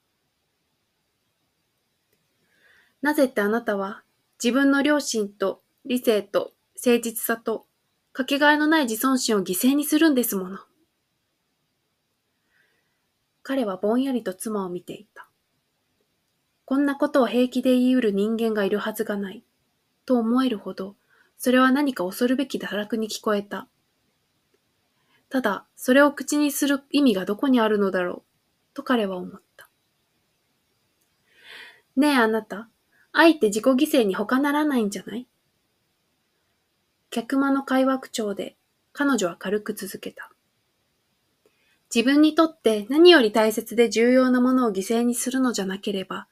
[3.03, 4.03] なぜってあなたは
[4.43, 7.67] 自分の良心と理性と誠実さと
[8.13, 10.59] かけがえのない自尊心を犠牲にするんですもの。
[13.43, 15.29] 彼はぼんやりと妻を見ていた。
[16.65, 19.45] こんなことを平気で言い得る人間がいるはずがない。
[20.09, 20.97] と思えるほど、
[21.37, 23.69] それは何か恐るべき堕落に聞こえた。
[25.29, 28.25] ただ、それを口にする意味がどこにあるのだろ
[28.73, 29.69] う、と彼は思った。
[31.95, 32.71] ねえあなた、
[33.13, 35.29] 愛って自己犠牲に他ならないんじゃない？
[37.11, 38.57] 客間の会話口調で
[38.95, 40.33] 彼女は軽く続けた。
[41.95, 46.29] 自分にとって何より大切で重要なものを犠牲にするのじゃなければ、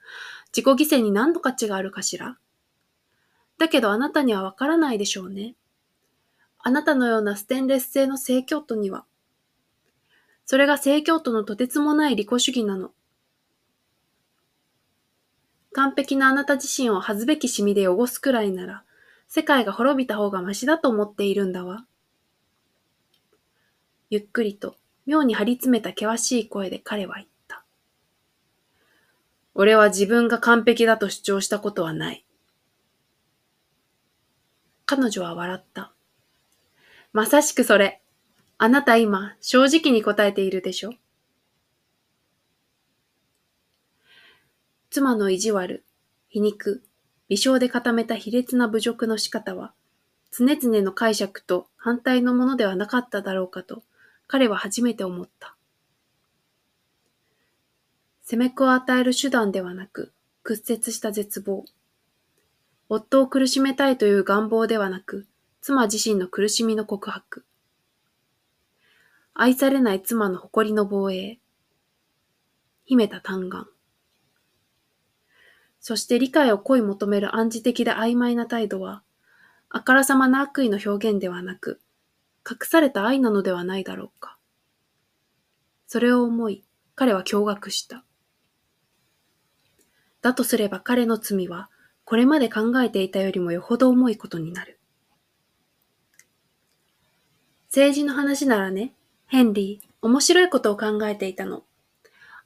[0.56, 2.38] 自己犠牲に何の価値があるかしら？
[3.58, 5.54] だけどあなたにはわからないでしょうね。
[6.58, 9.04] あなたのようなステンレス製の聖教徒には。
[10.44, 12.92] それが聖教徒のとてつもない利己主義なの。
[15.72, 18.84] 完璧なあなた自身を恥ずべきシミで汚すくらいなら、
[19.28, 21.86] 世界が滅びた方がましだと思っているんだわ。
[24.10, 27.64] ゆっくりと妙に張り詰めた険しい声で彼は言った。
[29.54, 32.25] 俺は自分が完璧だと主張したことはない。
[34.88, 35.92] 彼女は笑った。
[37.12, 38.00] まさしくそれ。
[38.56, 40.94] あなた今、正直に答えているでしょ？
[44.90, 45.84] 妻の意地悪、
[46.28, 46.84] 皮肉、
[47.28, 49.74] 微笑で固めた卑劣な侮辱の仕方は、
[50.30, 53.82] 常々の解釈と反対のものではなかっただろうかと、
[54.28, 55.56] 彼は初めて思った。
[58.22, 60.12] 責め子を与える手段ではなく、
[60.44, 61.64] 屈折した絶望。
[62.88, 65.26] 夫を苦しめたいという願望ではなく、
[65.60, 67.44] 妻自身の苦しみの告白。
[69.34, 71.38] 愛されない妻の誇りの防衛。
[72.84, 73.66] 秘めた嘆願。
[75.80, 79.02] そして理解を恋求める暗示的で曖昧な態度は、
[79.68, 81.80] あからさまな悪意の表現ではなく、
[82.48, 84.38] 隠された愛なのではないだろうか。
[85.88, 88.04] それを思い、彼は驚愕した。
[90.22, 91.68] だとすれば彼の罪は、
[92.06, 94.78] これまで考えていたよりもよほど重いことになる。
[97.66, 98.94] 政治の話ならね、
[99.26, 101.64] ヘンリー、面白いことを考えていたの。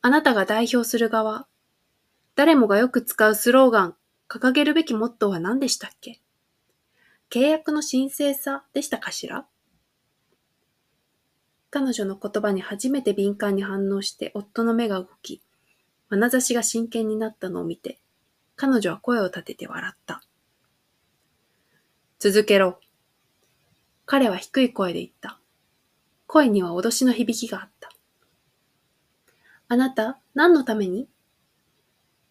[0.01, 1.47] あなたが代表する側、
[2.37, 3.95] 誰もがよく使うスローガン、
[4.31, 6.21] 掲げるべきモットーは何でしたっけ？
[7.29, 9.45] 契約の神聖さでしたかしら？
[11.71, 15.43] 彼女の言葉に初めて敏感に反応して夫の目が動き、
[16.09, 18.01] 眼差しが真剣になったのを見て、
[18.63, 20.21] 彼女は声を立てて笑った。
[22.19, 22.79] 続けろ。
[24.05, 25.41] 彼は低い声で言った。
[26.27, 27.89] 声には脅しの響きがあった。
[29.69, 31.09] あなた、何のために？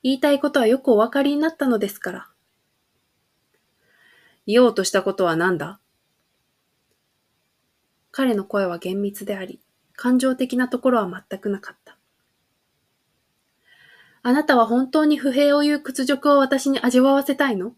[0.04, 2.28] 言いたいことはよくお分かりになったのですから。
[4.46, 5.80] 言おうとしたことは何だ？
[8.12, 9.62] 彼の声は厳密であり、
[9.96, 11.98] 感情的なところは全くなかった。
[14.22, 17.74] あなたは本当に不平を言う屈辱を私に味わわせたいの？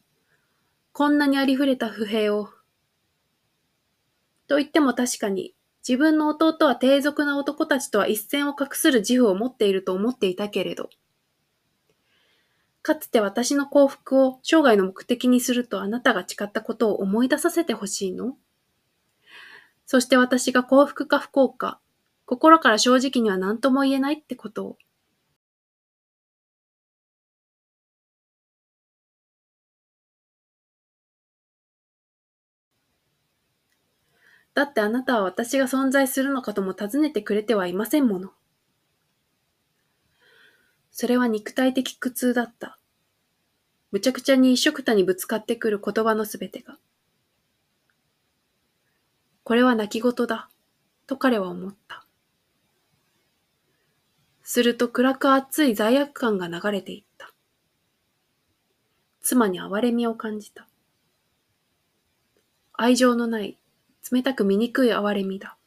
[0.91, 2.49] こんなにありふれた不平を。
[4.47, 5.55] と言っても確かに、
[5.87, 10.89] 自分の弟は低俗な男たちとは一線を画する自負を持っていると思っていたけれど、
[12.81, 18.35] かつて私の幸福を生涯の目的にするとあなたが誓ったことを思い出させてほしいの？
[19.85, 21.79] そして私が幸福か不幸か、
[22.25, 24.77] 心から正直には何とも言えないってことを。
[34.53, 38.31] だってあなたは私が存在するのかとも尋ねてくれてはいませんもの。
[40.91, 42.77] それは肉体的苦痛だった。
[43.91, 46.77] むちゃくちゃに一緒くたにぶつかってくる言葉のすべてが。
[49.43, 50.49] これは泣き言だ、
[51.07, 52.05] と彼は思った。
[54.43, 57.33] すると暗く熱い罪悪感が流れていった。
[59.21, 60.67] 妻に哀れみを感じた。
[62.73, 63.57] 愛情のない
[64.09, 65.57] 冷たく醜い哀れみだ。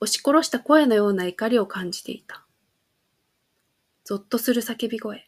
[0.00, 2.46] 押し殺した声のような怒りを感じていた。
[4.04, 5.26] ぞっとする叫び声。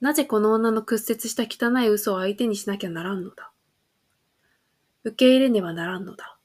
[0.00, 3.52] なぜこの女の屈折した汚い嘘を相手にしなきゃならんのだ。
[5.04, 6.38] 受け入れねばならんのだ。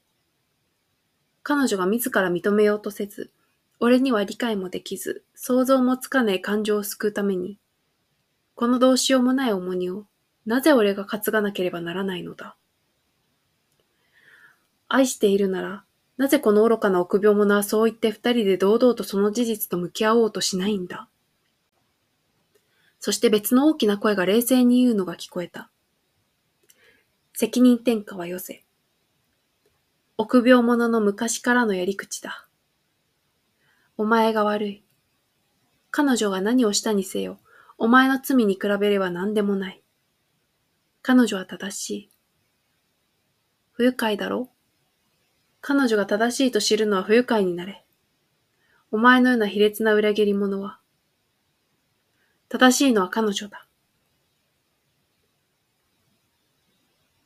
[1.42, 3.30] 彼女が自ら認めようとせず、
[3.78, 7.58] 俺には理解もできず、想像もつかない感情を救うために、
[8.54, 10.06] このどうしようもない重荷を、
[10.44, 12.56] なぜ俺が担がなければならないのだ。
[14.92, 15.84] 愛しているなら、
[16.16, 21.08] なぜこの愚かな臆病者はそう言って二人で堂々とその事実と向き合おうとしないんだ？
[22.98, 25.70] そして別の大きな声が冷静に言うのが聞こえた。
[27.32, 28.64] 責任転嫁はよせ。
[30.18, 32.48] 臆病者の昔からのやり口だ。
[33.96, 34.84] お前が悪い。
[35.92, 37.38] 彼女が何をしたにせよ、
[37.78, 39.82] お前の罪に比べれば何でもない。
[41.00, 42.10] 彼女は正しい。
[43.70, 44.50] 不愉快だろ？
[45.60, 47.84] 彼女が正しいと知るのは不愉快になれ。
[48.90, 50.80] お前のような卑劣な裏切り者は、
[52.48, 53.66] 正しいのは彼女だ。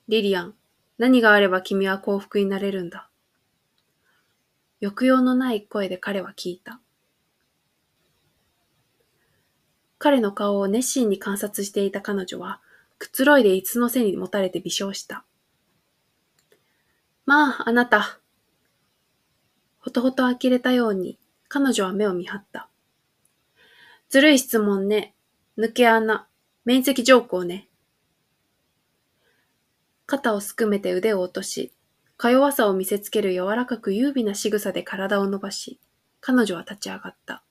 [0.08, 0.54] リリアン、
[0.98, 3.08] 何があれば君は幸福になれるんだ。
[4.82, 6.80] 抑揚のない声で彼は聞いた。
[9.96, 12.60] 彼の顔を熱心に観察していた彼女は、
[12.98, 15.24] くつろいで椅子の背に持たれて微笑した。
[17.24, 18.20] まあ、あなた、
[19.84, 21.18] ほとほと呆れたように、
[21.48, 22.70] 彼女は目を見張った。
[24.08, 25.14] ずるい質問ね。
[25.58, 26.26] 抜け穴。
[26.64, 27.68] 面積条項ね。
[30.06, 31.74] 肩をすくめて腕を落とし、
[32.16, 35.78] か弱さを見せつける柔らかく優美な仕草で体を伸ばし、
[36.22, 37.44] 彼女は立ち上がった。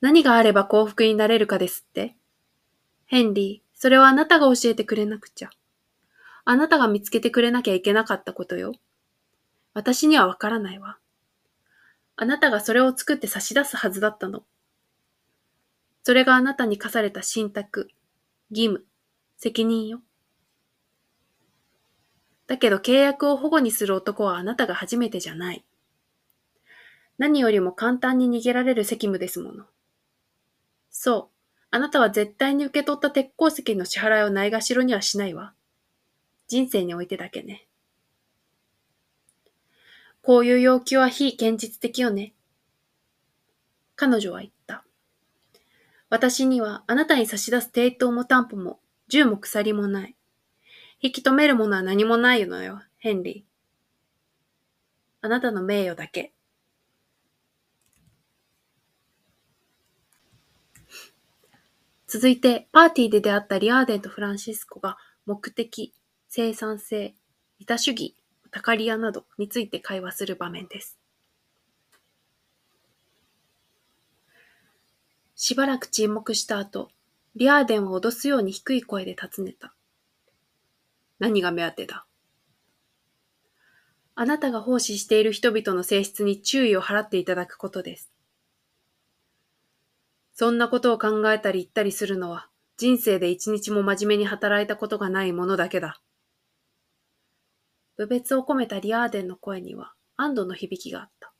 [0.00, 2.16] 何があれば幸福になれるかですって？
[3.06, 5.50] ヘンリー、それはあなたが教えてくれなくちゃ。
[6.44, 8.72] あなたが見つけてくれなきゃいけなかったことよ。
[9.78, 10.98] 私にはわからないわ。
[12.16, 14.42] あなたがそれを作って差し出すはずだったの。
[16.02, 17.88] それがあなたに課された信託、
[18.50, 18.84] 義務、
[19.36, 20.00] 責任よ。
[22.48, 25.64] だけど契約を保護にする男はあなたが初めてじゃない。
[27.16, 29.64] 何よりも簡単に逃げられる責務ですもの。
[30.90, 31.34] そう。
[31.70, 35.54] あなたは絶対に受け取った鉄鉱石の支払いをないがしろにはしないわ。
[36.48, 37.68] 人生においてだけね。
[40.28, 42.34] こういう要求は非現実的よね。
[43.96, 44.84] 彼女は言った。
[46.10, 50.16] 私にはあなたに差し出す抵当も担保も銃も鎖もない。
[51.00, 55.26] 引き止めるものは何もないのよ、ヘンリー。
[55.26, 56.34] あなたの名誉だけ。
[62.06, 65.94] 続いて、パーティーで出会ったリアーデンとフランシスコが目的、
[66.28, 67.14] 生産性、
[67.58, 68.17] 利他主義、
[68.50, 70.98] タカリアなどについて会話する場面です。
[75.34, 76.90] しばらく沈黙した後、
[77.36, 79.72] リアーデンは脅すように低い声で尋ねた。
[81.20, 82.06] 何が目当てだ？
[84.16, 88.10] あなたが奉仕している人々の性質に注意を払っていただくことです。
[90.34, 96.00] そんなことを考えたり言ったりするのは、人生で一日も真面目に働いたことがないものだけだ。
[97.98, 101.32] 侮蔑を込めたリアーデンの声には安堵の響きがあった。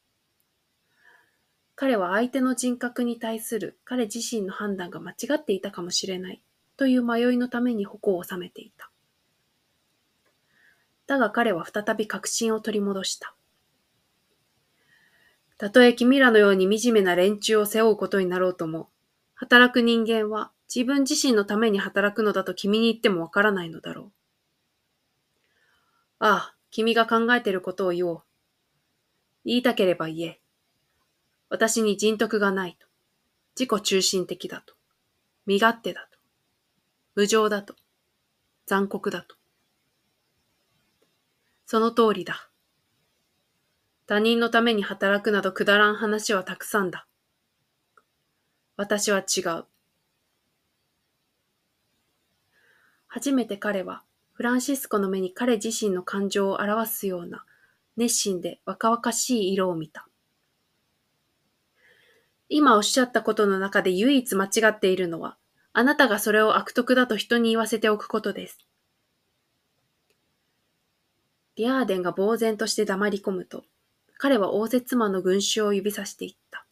[1.76, 6.42] 彼は相手の人格に対する彼自身の判断が間違っていたかもしれない
[6.76, 8.90] という迷いのために矛を収めていた。
[11.06, 13.36] だが彼は再び確信を取り戻した。
[15.56, 18.90] たとえ君らのように惨めな連中を背負うことになろうとも、
[19.34, 24.17] 働く人間は自分自身のために働くのだと君に言ってもわからないのだろう。
[26.20, 28.22] ああ、君が考えてることを言おう。
[29.44, 30.40] 言いたければ言え。
[31.48, 32.86] 私に人徳がないと。
[33.58, 34.74] 自己中心的だと。
[35.46, 36.18] 身勝手だと。
[37.14, 37.74] 無情だと。
[38.66, 39.36] 残酷だと。
[41.66, 42.50] その通りだ。
[44.06, 47.06] 他人のために働くなどくだらん話はたくさんだ。
[48.76, 49.64] 私は違う。
[53.06, 54.02] 初めて彼は
[54.38, 57.44] フランシスコの目に彼自身の感情を表すような
[57.96, 60.06] 熱心で若々しい色を見た。
[62.48, 65.38] 今おっしゃったことの中で唯一間違っているのは、
[65.72, 68.58] あなたがそれを悪徳だと人に言わせておくことです。
[71.56, 73.64] リアーデンが呆然として黙り込むと、
[74.18, 76.64] 彼は応接妻の群衆を指さしていった。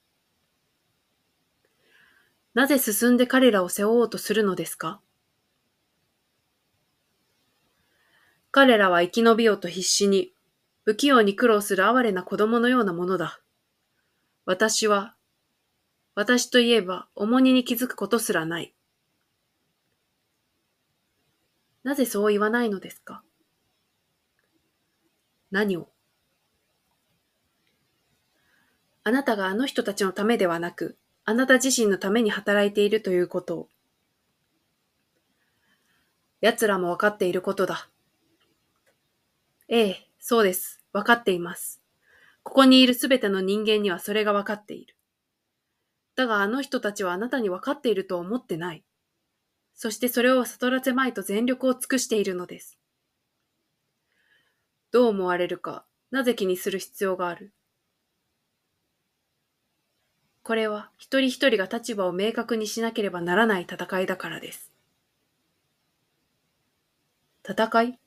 [2.54, 5.00] なぜ進んで彼らを背負おうとするのですか？
[8.56, 10.32] 彼らは生き延びようと必死に、
[10.86, 13.38] 不器用に苦労する哀れな子供のようなものだ。
[14.46, 15.14] 私は、
[16.14, 18.74] 私といえば重荷に気づくことすらない。
[21.84, 23.22] なぜそう言わないのですか？
[25.50, 25.90] 何を？
[29.04, 30.96] あなたがあの人たちのためではなく、
[31.26, 33.68] あなた自身のために働いているということを。
[36.40, 37.90] 奴らもわかっていることだ。
[39.68, 40.80] ええ、そうです。
[40.92, 41.82] わかっています。
[42.44, 44.94] ここにいるすべての人間にはそれがわかっている。
[46.14, 48.84] だがあの人たちはあなたにわかっていると思ってない。
[49.74, 52.78] そしてそれを悟らせまいと全力を尽くしているのです。
[54.92, 57.52] どう思われるか、なぜ気にする必要がある？
[60.44, 64.70] これは一人一人が立場を明確にしなければならない戦いだからです。
[67.44, 67.98] 戦い？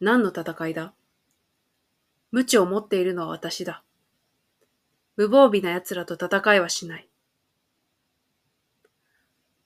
[0.00, 0.94] 何の戦いだ？
[2.30, 3.82] 無知を持っているのは私だ。
[5.16, 7.08] 無防備な奴らと戦いはしない。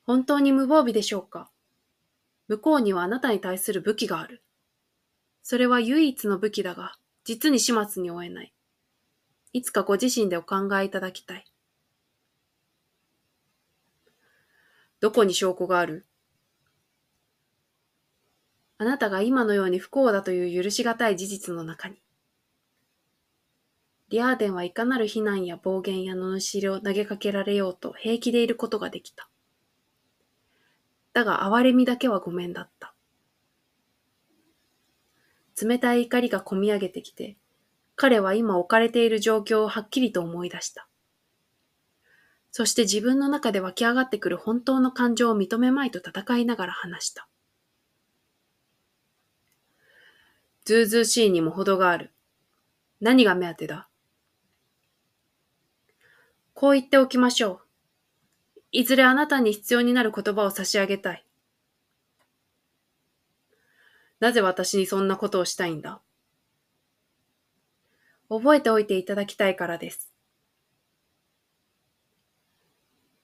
[0.04, 1.50] 本当に無防備でしょうか？
[2.48, 4.42] 向こうにはあなたに対する武器がある。
[5.42, 8.52] それは唯一の武器だが、実に始末に負えない。
[9.52, 11.44] いつかご自身でお考えいただきたい。
[15.00, 16.06] どこに証拠がある？
[18.84, 22.02] あなたが今のように不幸だという許しがたい事実の中に。
[24.10, 29.30] リアーデンはいかなる非難や暴言や罵りを投げかけられようと平気でいることができた。
[31.14, 32.92] だが哀れみだけはごめんだった。
[35.58, 37.38] 冷たい怒りがこみ上げてきて、
[37.96, 40.86] 彼は今置かれている状況をはっきりと思い出した。
[42.50, 47.26] そして自分の中で湧き上がってくる本当の感情を認めまいと戦いながら話した。
[50.64, 52.10] ずうずうしいにも程がある。
[53.00, 53.88] 何が目当てだ？
[56.54, 57.60] こう言っておきましょう。
[58.72, 61.26] いずれあなたに必要になる言葉を差し上げたい。
[64.20, 66.00] なぜ私にそんなことをしたいんだ？
[68.30, 70.10] 覚えておいていただきたいからです。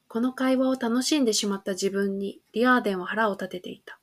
[0.09, 4.00] この会話を楽しんでしまった自分にリアーデンは腹を立てていた。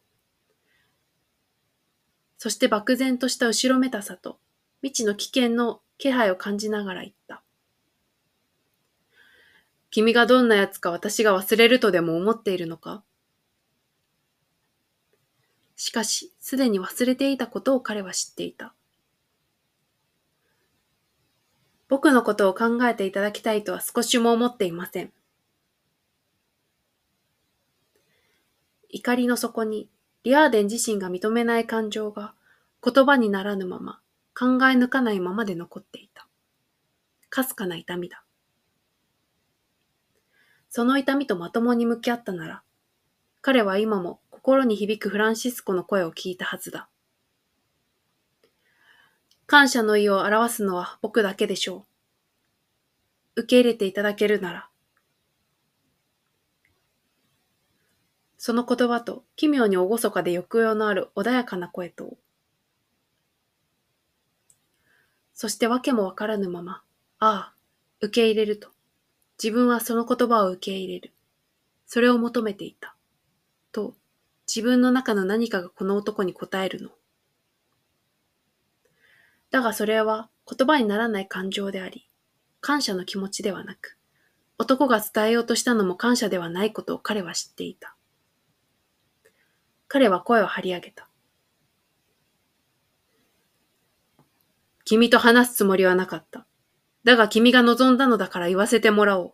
[2.37, 4.39] そして漠然とした後ろめたさと
[4.81, 7.43] 未知の危険の気配を感じながら言った。
[9.89, 13.03] 君がどんな奴か私が忘れるとでも思っているのか？
[15.75, 18.73] しかし、すでに忘れていたことを彼は知っていた。
[21.87, 25.13] 僕のことを考えていただきたいとは少しも思っていません。
[28.89, 29.89] 怒りの底に
[30.27, 32.33] リアーデン自身が認めない感情が
[32.83, 34.01] 言葉にならぬまま、
[34.37, 36.27] 考え抜かないままで残っていた。
[37.29, 38.25] かすかな痛みだ。
[40.67, 42.61] その痛みとまともに向き合ったなら、
[43.39, 46.89] 彼は今も心に響くフランシスコの声を聞いたはずだ。
[49.45, 51.85] 感謝の意を表すのは僕だけでしょ
[53.37, 53.43] う。
[53.43, 54.69] 受け入れていただけるなら。
[58.47, 62.15] その言葉と奇妙に厳かで抑揚のある穏やかな声と、
[65.33, 66.81] そして訳もわからぬまま、
[67.19, 67.53] ああ、
[67.99, 68.69] 受け入れると、
[69.37, 71.11] 自分はその言葉を受け入れる。
[71.87, 72.95] それを求めていた。
[73.73, 73.95] と、
[74.47, 76.91] 自分の中の何かがこの男に答えるの。
[79.51, 82.07] だがそれは言葉にならない感情であり、
[82.61, 83.97] 感謝の気持ちではなく、
[84.57, 87.96] 男が伝えようとしたのも感謝ではないことを彼は知っていた。
[89.87, 91.09] 彼は声を張り上げた。
[94.83, 96.45] 君と話すつもりはなかった。
[97.03, 99.33] だが君が望んだのだから言わせてもらおう。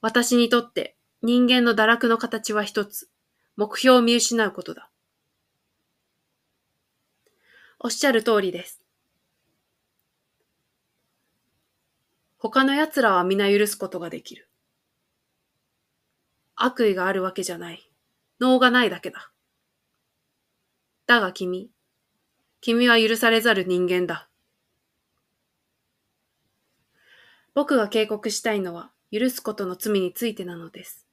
[0.00, 3.08] 私にとって人間の堕落の形は一つ。
[3.56, 4.90] 目標を見失うことだ。
[7.78, 8.82] おっしゃる通りです。
[12.38, 14.48] 他の奴らは皆許すことができる。
[16.56, 17.90] 悪意があるわけじゃない。
[18.40, 19.31] 脳がないだけだ。
[21.06, 21.70] だが君、
[22.60, 24.28] 君は許されざる人間だ。
[27.54, 31.06] 僕が警告したいのは、許すことの罪についてなのです。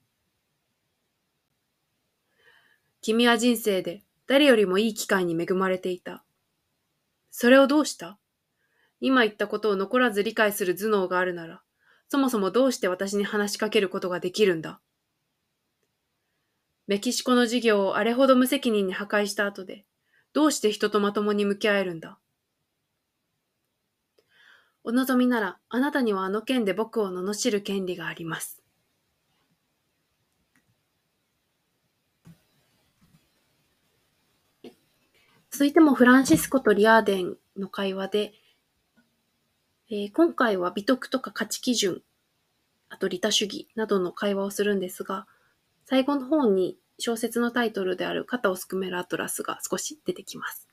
[3.02, 6.24] 君は人生で誰よりもいい機会に恵まれていた。
[7.30, 8.18] それをどうした？
[9.00, 11.62] 今言ったことを残らず理解する頭脳があるなら、
[12.08, 14.80] そもそもどうして私に話しかけることができるんだ？
[16.90, 19.84] メキシコの事業をあれほど無責任に破壊した後で、
[20.32, 22.18] どうして人とまともに向き合えるんだ？
[24.82, 28.60] お望みなら、あなたにはあの件で僕を罵る権利があります。
[35.52, 38.32] 続いてもフランシスコとリアーデンの会話で、
[39.92, 42.02] えー、今回は美徳とか価値基準、
[42.88, 45.28] あと利他主義などの会話をするんですが、
[45.90, 50.68] 最後の方に小説のタイトルである肩をすくめるアトラスが少し出てきます。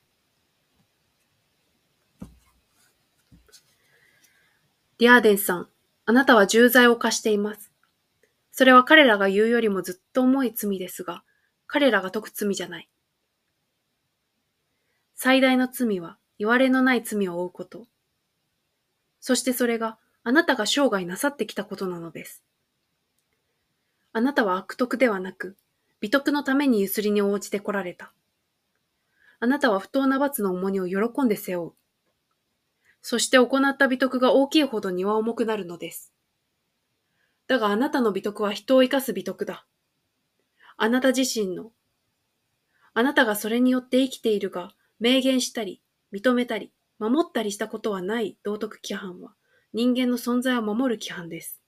[5.00, 5.70] リアーデンさん、
[6.06, 7.72] あなたは重罪を犯しています。
[8.52, 11.24] それは彼らが言うよりもずっと重い罪ですが、
[11.66, 12.90] 彼らが解く罪じゃない。
[15.16, 17.88] 最大の罪は言われのない罪を負うこと。
[19.20, 22.44] そしてそれがあなたが生涯なさってきたことなのです。
[24.18, 25.56] あなたは悪徳ではなく、
[26.00, 28.14] 美徳のためにゆすりに応じてこられた。
[29.40, 31.72] あなたは不当な罰の重荷を喜んで背負う。
[33.04, 36.16] そして行った美徳が大きいほど荷は重くなるのです。
[37.46, 39.68] だがあなたの美徳は人を生かす美徳だ。
[40.78, 41.72] あなた自身の。
[42.96, 49.36] あなたがそれによって生きているが、明言したり、認めたり、守ったりしたことはない道徳規範は、
[49.74, 51.62] 人間の存在を守る規範です。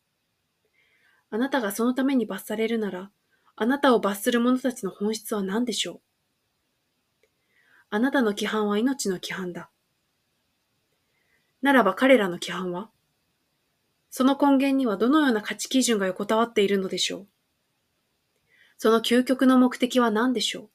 [1.32, 3.12] あなたがそのために罰されるなら、
[3.56, 6.00] あなたを罰する者たちの本質は何でしょう？
[7.92, 9.70] あなたの規範は命の規範だ。
[11.62, 12.90] ならば彼らの規範は
[14.10, 17.28] その根源にはどのような価値基準が横たわっているのでしょう？
[18.78, 20.70] その究極の目的は何でしょう？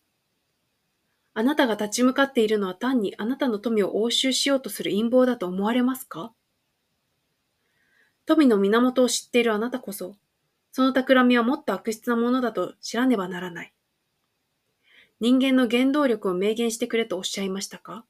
[1.33, 6.33] あなたが立ち向かっているのは単にあなたの富を押収しようとする陰謀だと思われますか？
[8.27, 10.15] 富の源を知っているあなたこそ、
[10.77, 13.73] その企みはもっと悪質なものだと知らねばならない。
[15.21, 18.05] 人間の原動力を明言してくれとおっしゃいましたか？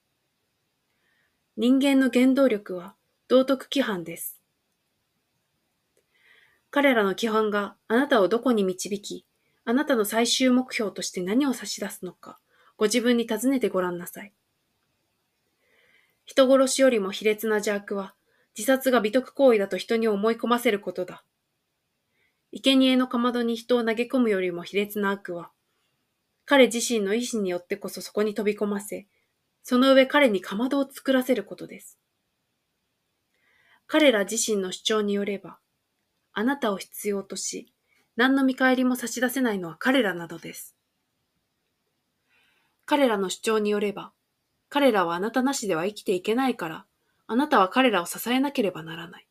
[1.58, 2.94] 人間の原動力は
[3.28, 4.40] 道徳規範です。
[6.70, 9.26] 彼らの規範があなたをどこに導き、
[9.66, 12.38] あなたの最終目標として何を差し出すのか、
[12.78, 14.32] ご自分に尋ねてごらんなさい。
[16.24, 18.14] 人殺しよりも卑劣な邪悪は、
[18.56, 21.24] 自殺が美徳行為だと人に思い込ませることだ。
[22.56, 25.50] 生贄のかまどに人を投げ込むよりも卑劣な悪は、
[26.44, 29.06] 彼自身の意志によってこそそこに飛び込ませ、
[29.62, 31.98] その上彼にかまどを作らせることです。
[33.86, 35.58] 彼ら自身の主張によれば、
[36.32, 37.72] あなたを必要とし、
[38.16, 40.76] 何の見返りも差し出せないのは彼らなどです。
[42.86, 44.12] 彼らの主張によれば、
[44.68, 46.86] 彼らはあなたなしでは生きていけないから、
[47.26, 49.26] あなたは彼らを支えなければならない。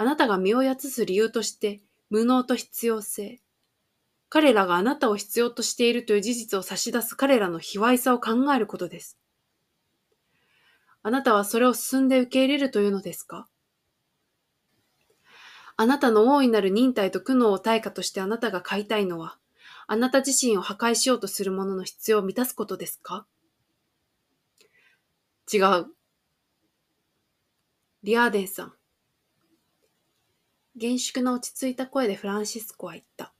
[0.00, 3.42] あなたが身をやつす理由として、無能と必要性。
[4.30, 9.18] 彼らがあなたを必要としているという事実を差し出す彼らの卑猥さを考えることです。
[11.02, 13.46] あなたはそれを進んで受け入れるというのですか？
[15.76, 19.36] あなたの大いなる忍耐と苦悩を対価としてあなたが買いたいのは、
[19.86, 23.26] あなた自身を破壊しようとする者の必要を満たすことですか？
[25.52, 25.88] 違う。
[28.02, 28.72] リアーデンさん。
[30.80, 33.34] 厳粛な落ち着いた声でフランシスコは言った。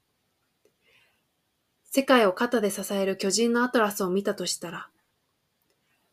[1.85, 4.91] 世界を肩で支える巨人のアトラスを見たとしたら、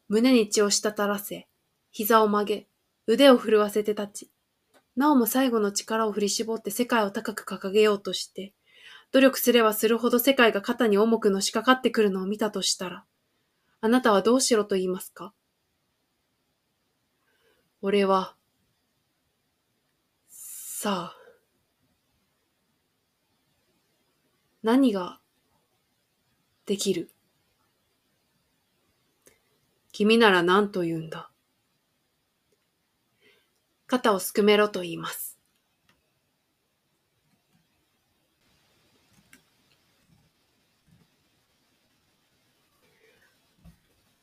[0.07, 1.49] 胸に血を滴らせ、
[1.91, 2.67] 膝を曲げ、
[3.07, 4.31] 腕を震わせて立ち、
[4.95, 8.53] なおも最後の力を振り絞って世界を高く掲げようとして、
[9.11, 13.03] 努力すればするほど世界が肩に重くのしかかってくるのを見たとしたら、
[13.81, 15.33] あなたはどうしろと言いますか？
[17.81, 18.33] 俺は、
[20.29, 21.16] さあ、
[24.67, 25.19] 何が
[26.65, 27.09] できる？
[29.93, 31.31] 君なら何と言うんだ？
[33.85, 35.36] 肩をすくめろと言います。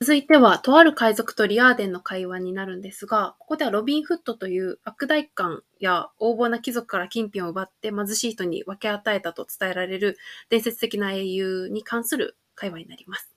[0.04, 10.18] 続いては、とある海賊とリアーデンの会話になるんですが、ここではロビン・フットという悪代官や横暴な貴族から金品を奪って貧しい人に分け与えたと伝えられる
[10.50, 13.34] 伝説的な英雄に関する会話になります。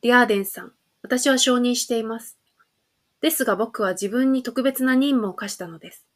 [0.00, 0.72] リアーデンさん、
[1.02, 2.38] 私は承認しています。
[3.20, 6.06] ですが僕は自分に特別な任務を課したのです。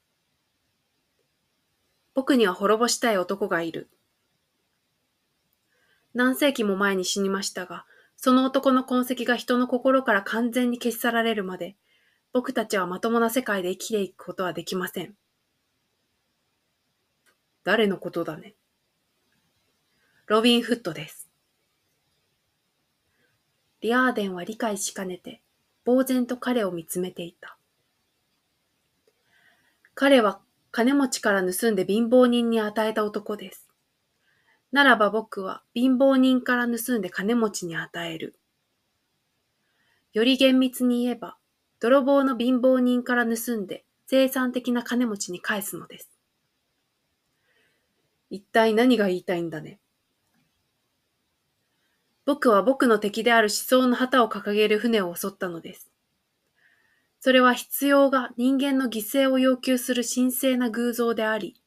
[2.14, 3.91] 僕には滅ぼしたい男がいる。
[6.16, 7.84] 何世紀も前に死にましたが、
[8.16, 11.76] その男の痕跡が人の心から完全に消し去られるまで、
[12.32, 15.14] 僕たちはまともな世界で生きていくことはできません。
[17.64, 18.54] 誰のことだね。
[20.24, 21.28] ロビン・フットです。
[23.82, 25.42] リアーデンは理解しかねて、
[25.84, 27.58] 呆然と彼を見つめていた。
[29.92, 30.40] 彼は
[30.70, 33.65] 金持ちから盗んで貧乏人に与えた男です。
[34.77, 38.39] ならば僕は貧乏人から盗んで金持ちに与える。
[40.12, 41.39] より厳密に言えば、
[41.81, 46.11] 泥棒の貧乏人から盗んで生産的な金持ちに返すのです。
[48.29, 49.81] 一体何が言いたいんだね。
[52.27, 55.91] 僕は僕の敵である思想の旗を掲げる船を襲ったのです。
[57.18, 61.59] それは必要が人間の犠牲を要求する神聖な偶像であり、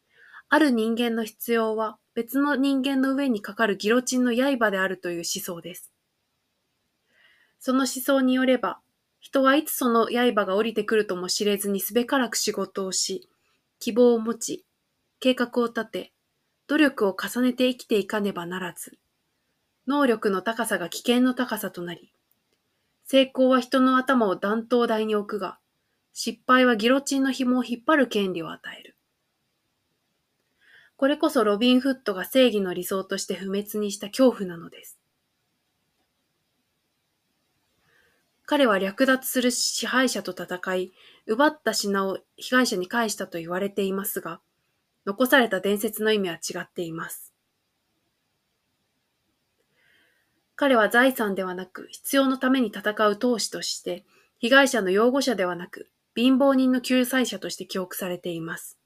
[0.48, 5.92] ある人間の必要は別の人間の上にかかるギロチンの刃であるという思想です。
[7.60, 8.80] その思想によれば、
[9.20, 13.30] 人はいつその刃が降りてくるとも知れずにすべからく仕事をし、
[13.80, 14.66] 希望を持ち、
[15.20, 16.14] 計画を立て、
[16.68, 18.98] 努力を重ねて生きていかねばならず、
[19.88, 22.14] 能力の高さが危険の高さとなり、
[23.06, 25.58] 成功は人の頭を断頭台に置くが、
[26.14, 28.96] 失敗はギロチンの紐を引っ張る権利を与える。
[31.00, 35.00] これこそロビン・フットが正義の理想として不滅にした恐怖なのです。
[38.46, 40.92] 彼は略奪する支配者と戦い、
[41.26, 44.42] 奪った品を被害者に返したと言われていますが、
[45.06, 47.34] 残された伝説の意味は違っています。
[50.58, 54.04] 彼は財産ではなく必要のために戦う闘士として、
[54.40, 58.79] 被害者の擁護者ではなく貧乏人の救済者として記憶されています。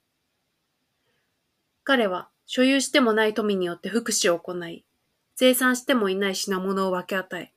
[1.84, 4.84] 彼は所有してもない富によって福祉を行い、
[5.36, 7.52] 生産してもいない品物を分け与え、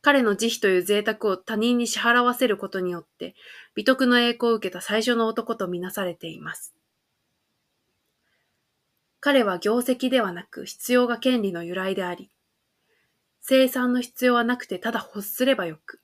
[0.00, 3.34] 彼の慈悲という贅沢を他人に支払わせることによって、
[3.74, 6.74] 美徳の栄光を受けた最初の男とみなされています。
[9.20, 12.30] 彼は業績ではなく必要が権利の由来であり、
[13.40, 16.00] 生産の必要はなくてただ欲すればよく。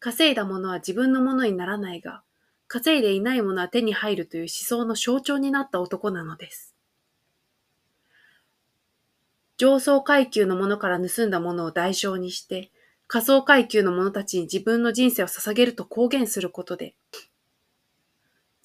[0.00, 2.22] 稼いだものは自分のものにならないが、
[2.66, 6.74] 稼いでいないものは手に入るという思想の象徴になった男なのです。
[9.56, 12.72] 上層階級の者から盗んだものを代償にして、
[13.06, 16.96] 下層階級の者たちに自分の人生を捧げると公言することで、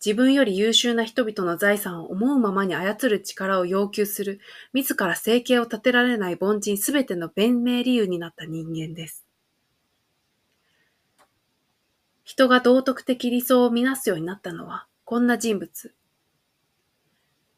[0.03, 4.39] 自分より優秀な人々の財産を思うままに操る力を要求する、
[4.73, 9.28] 自ら生計を立てられない凡人すべての弁明理由になった人間です。
[12.29, 15.95] 人が道徳的理想をみなすようになったのは、こんな人物。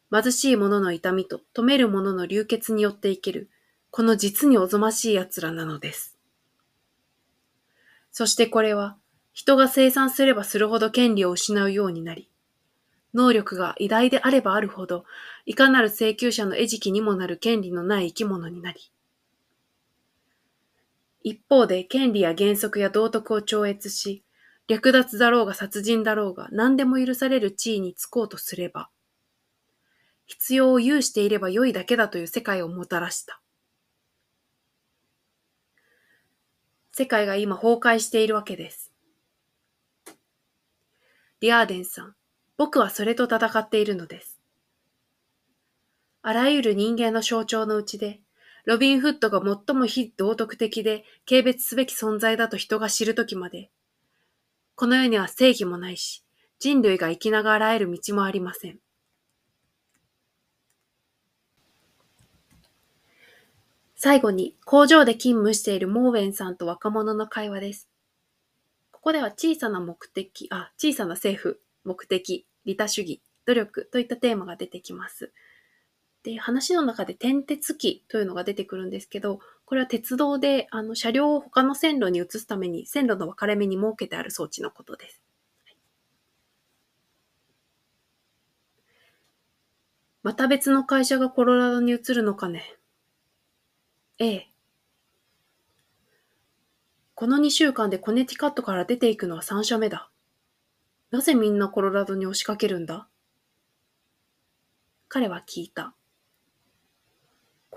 [0.09, 3.49] 貧しい者の痛みと止める者の流血によって生きる、
[3.89, 6.17] この実におぞましい奴らなのです。
[8.13, 8.95] そしてこれは、
[9.33, 12.29] 人が生産すればするほど権利を失うようになり、
[13.13, 15.03] 能力が偉大であればあるほど、
[15.45, 18.79] いかなる請求者の餌食にもなる権利のない生き物になり、
[21.23, 24.23] 一方で権利や原則や道徳を超越し、
[24.67, 28.89] 略奪だろうが殺人だろうが何でも許される地位につこうとすれば、
[30.25, 33.41] 必要を有していれば良いだけだという世界をもたらした。
[36.93, 38.91] 世界が今崩壊しているわけです。
[41.41, 42.15] リアーデンさん、
[42.57, 44.39] 僕はそれと戦っているのです。
[46.21, 48.21] あらゆる人間の象徴のうちで、
[48.65, 53.71] ロビン・フッドが最も非道徳的で軽蔑すべき存在だと人が知るときまで、
[54.81, 56.23] この世には正義もないし、
[56.57, 58.79] 人類が生きながらえる道もありません。
[63.95, 67.89] 最後に工場で勤務しているモーウェンさんと若者の会話です。
[68.91, 75.31] ここでは小さな目的、あ、小さな政府、目的、利他主義、努力といったテーマが出てきます。
[76.23, 79.41] で、話の中で転鉄機というのが出てくるんですけど、
[79.71, 85.21] これは鉄道であの車両を他の線路に移すために線路の分かれ目に設けてある装置のことです。
[90.23, 92.75] また別の会社がコロラドに移るのかね。
[94.19, 94.51] ええ。
[97.15, 100.11] この2週間でコネティカットから出ていくのは3社目だ。
[101.11, 103.07] なぜみんなコロラドに押しかけるんだ？
[105.07, 105.95] 彼は聞いた。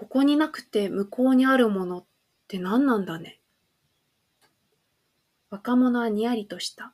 [0.05, 2.05] ここになくて向こうにあるものっ
[2.46, 3.40] て何なんだね。
[5.48, 6.92] 若者はにやりとした。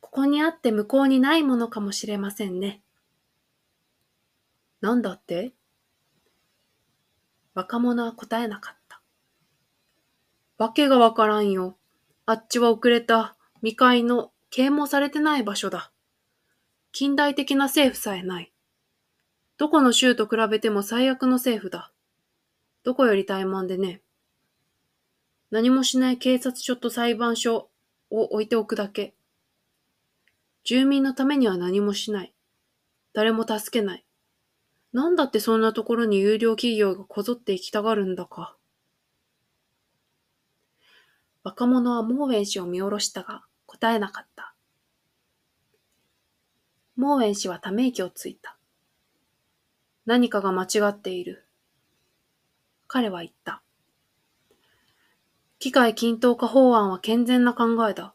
[0.00, 2.82] ここにあって向こうにないものかもしれませんね。
[4.80, 5.54] なんだって？
[7.54, 9.02] 若者は答えなかった。
[10.56, 11.78] わけがわからんよ。
[12.26, 15.90] あっちは遅れた未開の啓蒙されてない場所だ。
[16.92, 18.51] 近代的な政府さえない。
[19.62, 21.92] どこの州と比べても最悪の政府だ。
[22.82, 24.02] どこより怠慢でね。
[25.52, 27.68] 何もしない警察署と裁判所
[28.10, 29.14] を置いておくだけ。
[30.64, 32.34] 住民のためには何もしない。
[33.12, 34.04] 誰も助けない。
[34.92, 38.56] なんだってそんなところに有料企業がこぞって行きたがるんだか。
[41.44, 44.56] 若者はモーウェン氏を見下ろしたが答えなかった。
[46.96, 48.58] モーウェン氏はため息をついた。
[50.04, 51.46] 何かが間違っている。
[52.88, 53.62] 彼は言った。
[55.58, 58.14] 機械均等化法案は健全な考えだ。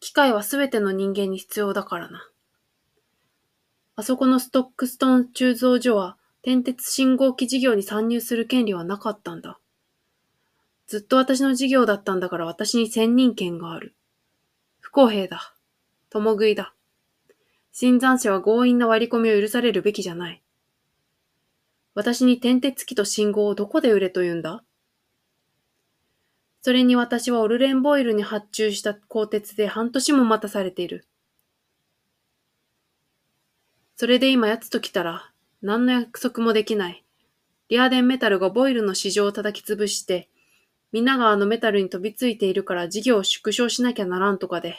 [0.00, 2.28] 機械はすべての人間に必要だからな。
[3.96, 9.58] あそこのストックストーン鋳造所は電鉄信号機事業に参入する権利はなかったんだ。
[10.86, 13.94] ずっと私の事業だったんだから私に専任権がある。
[14.80, 15.54] 不公平だ。
[16.10, 16.74] 共食いだ。
[17.72, 20.42] 新参者は強引な割り込みを許されるべきじゃない。
[21.98, 24.62] 私に点鉄機と信号をどこで売れと言うんだ？
[26.62, 31.08] それに私はオルレンボイルに発注した鋼鉄で半年も待たされている。
[33.96, 37.04] それで今奴と来たら、何の約束もできない。
[37.68, 40.28] リアデンメタルがボイルの市場を叩き潰して、
[40.92, 44.76] 皆があのメタルに飛びついているから事業を縮小しなきゃならんとかで。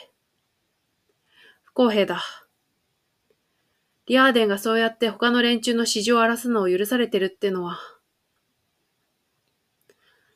[1.64, 2.22] 不公平だ。
[4.10, 7.78] リアーデンがそうやって他の連中の市場を荒らすのを許されてるってのは。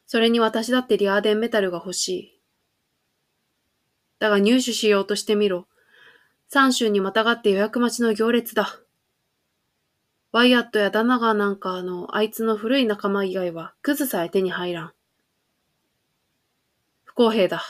[0.07, 2.41] それに私だってリアーデンメタルが欲しい。
[4.21, 5.67] だが入手しようとしてみろ。
[6.47, 8.79] 三州にまたがって予約待ちの行列だ。
[10.31, 14.93] ワイアットやダナガーなんかのあいつの古い仲間以外はクズさえ手に入らん。
[17.03, 17.61] 不公平だ。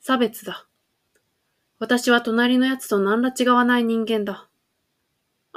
[0.00, 0.66] 差別だ。
[1.78, 4.47] 私は隣の奴と何ら違わない人間だ。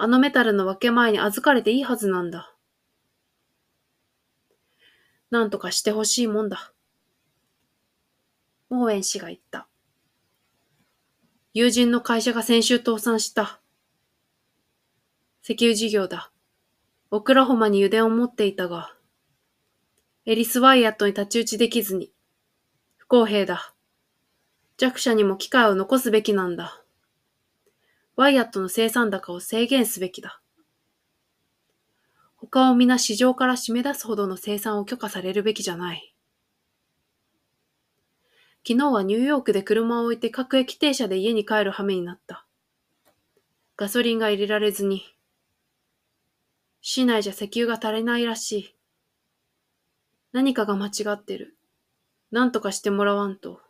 [0.03, 2.55] あのメタルの分け前に預かれていいはずなんだ。
[5.29, 6.73] なんとかしてほしいもんだ。
[8.71, 9.67] モーエン氏が言った。
[11.53, 13.61] 友人の会社が先週倒産した。
[15.43, 16.31] 石油事業だ。
[17.11, 18.95] オクラホマに油田を持っていたが、
[20.25, 22.11] エリス・ワイヤットに太刀打ちできずに、
[22.97, 23.75] 不公平だ。
[24.77, 26.80] 弱者にも機会を残すべきなんだ。
[28.21, 30.43] ワイヤットの生産高を制限すべきだ。
[32.35, 36.13] 他を皆市場から締め出すほどの生産を許可されるべきじゃない。
[38.63, 42.45] 昨日はニューヨークで車を置いて各駅停車で家に帰る羽目になった。
[43.75, 45.01] ガソリンが入れられずに。
[46.79, 48.75] 市内じゃ石油が足りないらしい。
[50.31, 51.57] 何かが間違ってる。
[52.29, 53.61] 何とかしてもらわんと。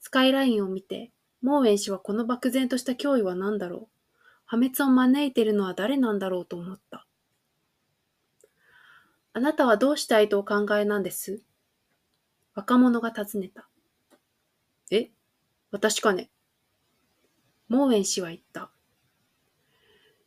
[0.00, 1.10] スカイラインを見て、
[1.44, 3.88] モーウェン氏はこの漠然とした脅威は何だろう？
[4.46, 7.06] 破滅を招いているのは誰なんだろうと思った。
[9.34, 11.42] あなたはどうしたいとお考えなんです？
[12.54, 13.68] 若者が尋ねた。
[14.90, 15.10] え？
[15.70, 16.30] 私かね？
[17.68, 18.70] モーウェン氏は言った。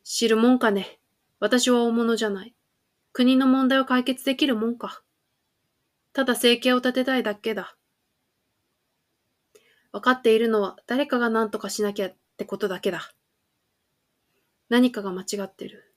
[0.04, 1.00] 知るもんかね？
[1.40, 2.54] 私は大物じゃない。
[3.14, 5.02] 国の問題を解決できるもんか。
[6.14, 7.77] ただ生計を立てたいだけだ。
[9.98, 13.12] わかっているのは誰かが何とかしなきゃってことだけだ。
[14.70, 15.92] 何かが間違ってる。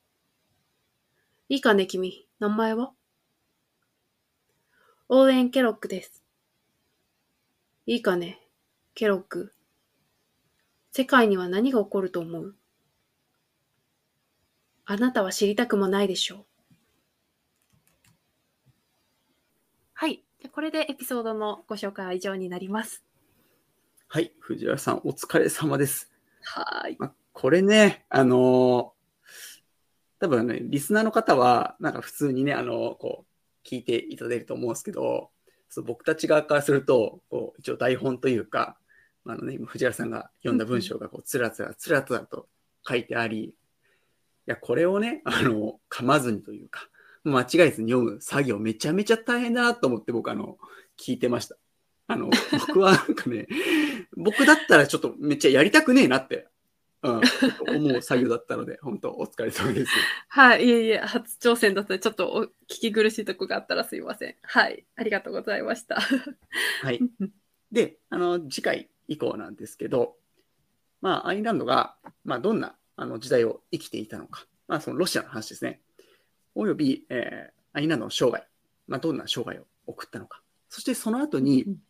[1.51, 2.27] いいかね、君。
[2.39, 2.93] 名前は？
[5.11, 6.23] オーエン・ケロックです。
[7.85, 8.41] いいかね、
[8.95, 9.53] ケロック。
[10.93, 12.57] 世界には何が起こると思う？
[14.87, 16.45] あなたは知りたくもないでしょう。
[19.93, 20.25] はい。
[20.53, 23.05] これでエピソードのご紹介は以上になります。
[24.13, 26.11] はい、藤原さん、お疲れ様です。
[26.43, 26.97] はい。
[26.99, 35.31] まあ、これね、あのー多分ね、リスナーの方は、なんか普通にね、あのーこう、聞いていただけると思うんですけど、
[35.69, 38.77] そう僕たち側からすると、こう、一応台本というか、
[39.27, 42.49] あのね、今藤原さんが読んだ文章が、こう、つらつら、つらつらと
[42.85, 43.55] 書いてあり、い
[44.47, 46.89] や、これをね、あの、噛まずにというか、
[47.23, 50.59] 間違えずに読む作業めちゃめちゃ大変だなと思って僕、あの、
[50.99, 51.60] 聞いてました。
[52.11, 52.29] あの、
[52.67, 53.47] 僕はなんかね、
[54.17, 56.49] 僕だったらちょっとめっちゃやりたくねえなって、
[57.03, 57.21] うん、
[57.77, 59.93] 思う作業だったので、本当お疲れ様です。
[60.29, 60.67] はい。
[60.67, 64.35] いえいえ、初挑戦だったので、ちょっとお聞き苦しいとこがあったらすいません。
[64.43, 64.85] はい。
[64.97, 66.01] ありがとうございました。
[66.83, 67.01] はい。
[67.71, 70.17] で、あの、次回以降なんですけど、
[71.01, 71.95] まあ、アイルランドが、
[72.25, 75.81] まあ、どんなあの時代を生きていたのか、まあ、そのロシアの話ですね。
[76.57, 78.45] および、えー、アイルランドの生涯、
[78.89, 80.43] まあ、どんな生涯を送ったのか。
[80.69, 81.83] そしてその後にうん、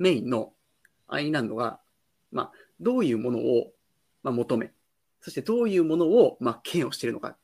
[0.00, 0.52] メインの
[1.06, 1.78] アイルランドが、
[2.32, 3.72] まあ、どういうものを、
[4.24, 4.72] まあ、求め、
[5.20, 7.36] そしてどういうものを、まあ、嫌悪しているのかっ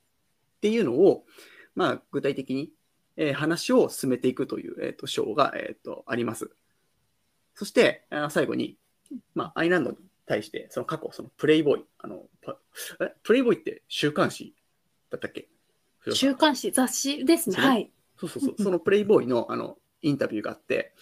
[0.63, 1.25] ていうのを、
[1.75, 2.73] まあ、具体的に、
[3.19, 6.51] えー話を進めていくという、えー、と章が、えー、とあります。
[7.55, 8.77] そして、あー最後に、
[9.35, 9.97] まあ、アイランドに
[10.27, 12.59] 対して、その過去、そのプレイボーイ、あの、パ
[13.01, 14.55] えプレイボーイって週刊誌
[15.11, 15.49] だったっけ？
[16.13, 17.57] 週刊誌、雑誌ですね。
[17.57, 17.91] そうねはい。
[18.19, 20.95] そうそうそう、そのプレイボーイのあのインタビューがあって、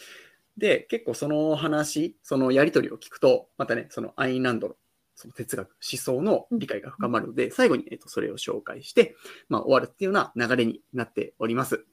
[0.57, 4.77] で、結構その話、そのやりとりを聞くと、またね、そのアインランドの
[5.17, 9.17] その哲学、思想の理解が深まるので、最後に、えっと、それを紹介して、
[9.49, 11.85] まあ、終わるっていうような流れになっております。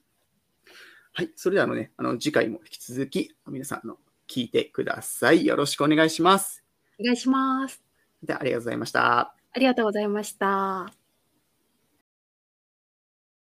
[1.13, 1.31] はい。
[1.35, 3.97] それではあのね、あの、次回も引き続き、皆さん、あの、
[4.27, 5.45] 聞いてください。
[5.45, 6.63] よろしくお願いします。
[6.99, 7.83] お願いします。
[8.23, 9.19] では、ありがとうございました。
[9.53, 11.00] ありがとうございました。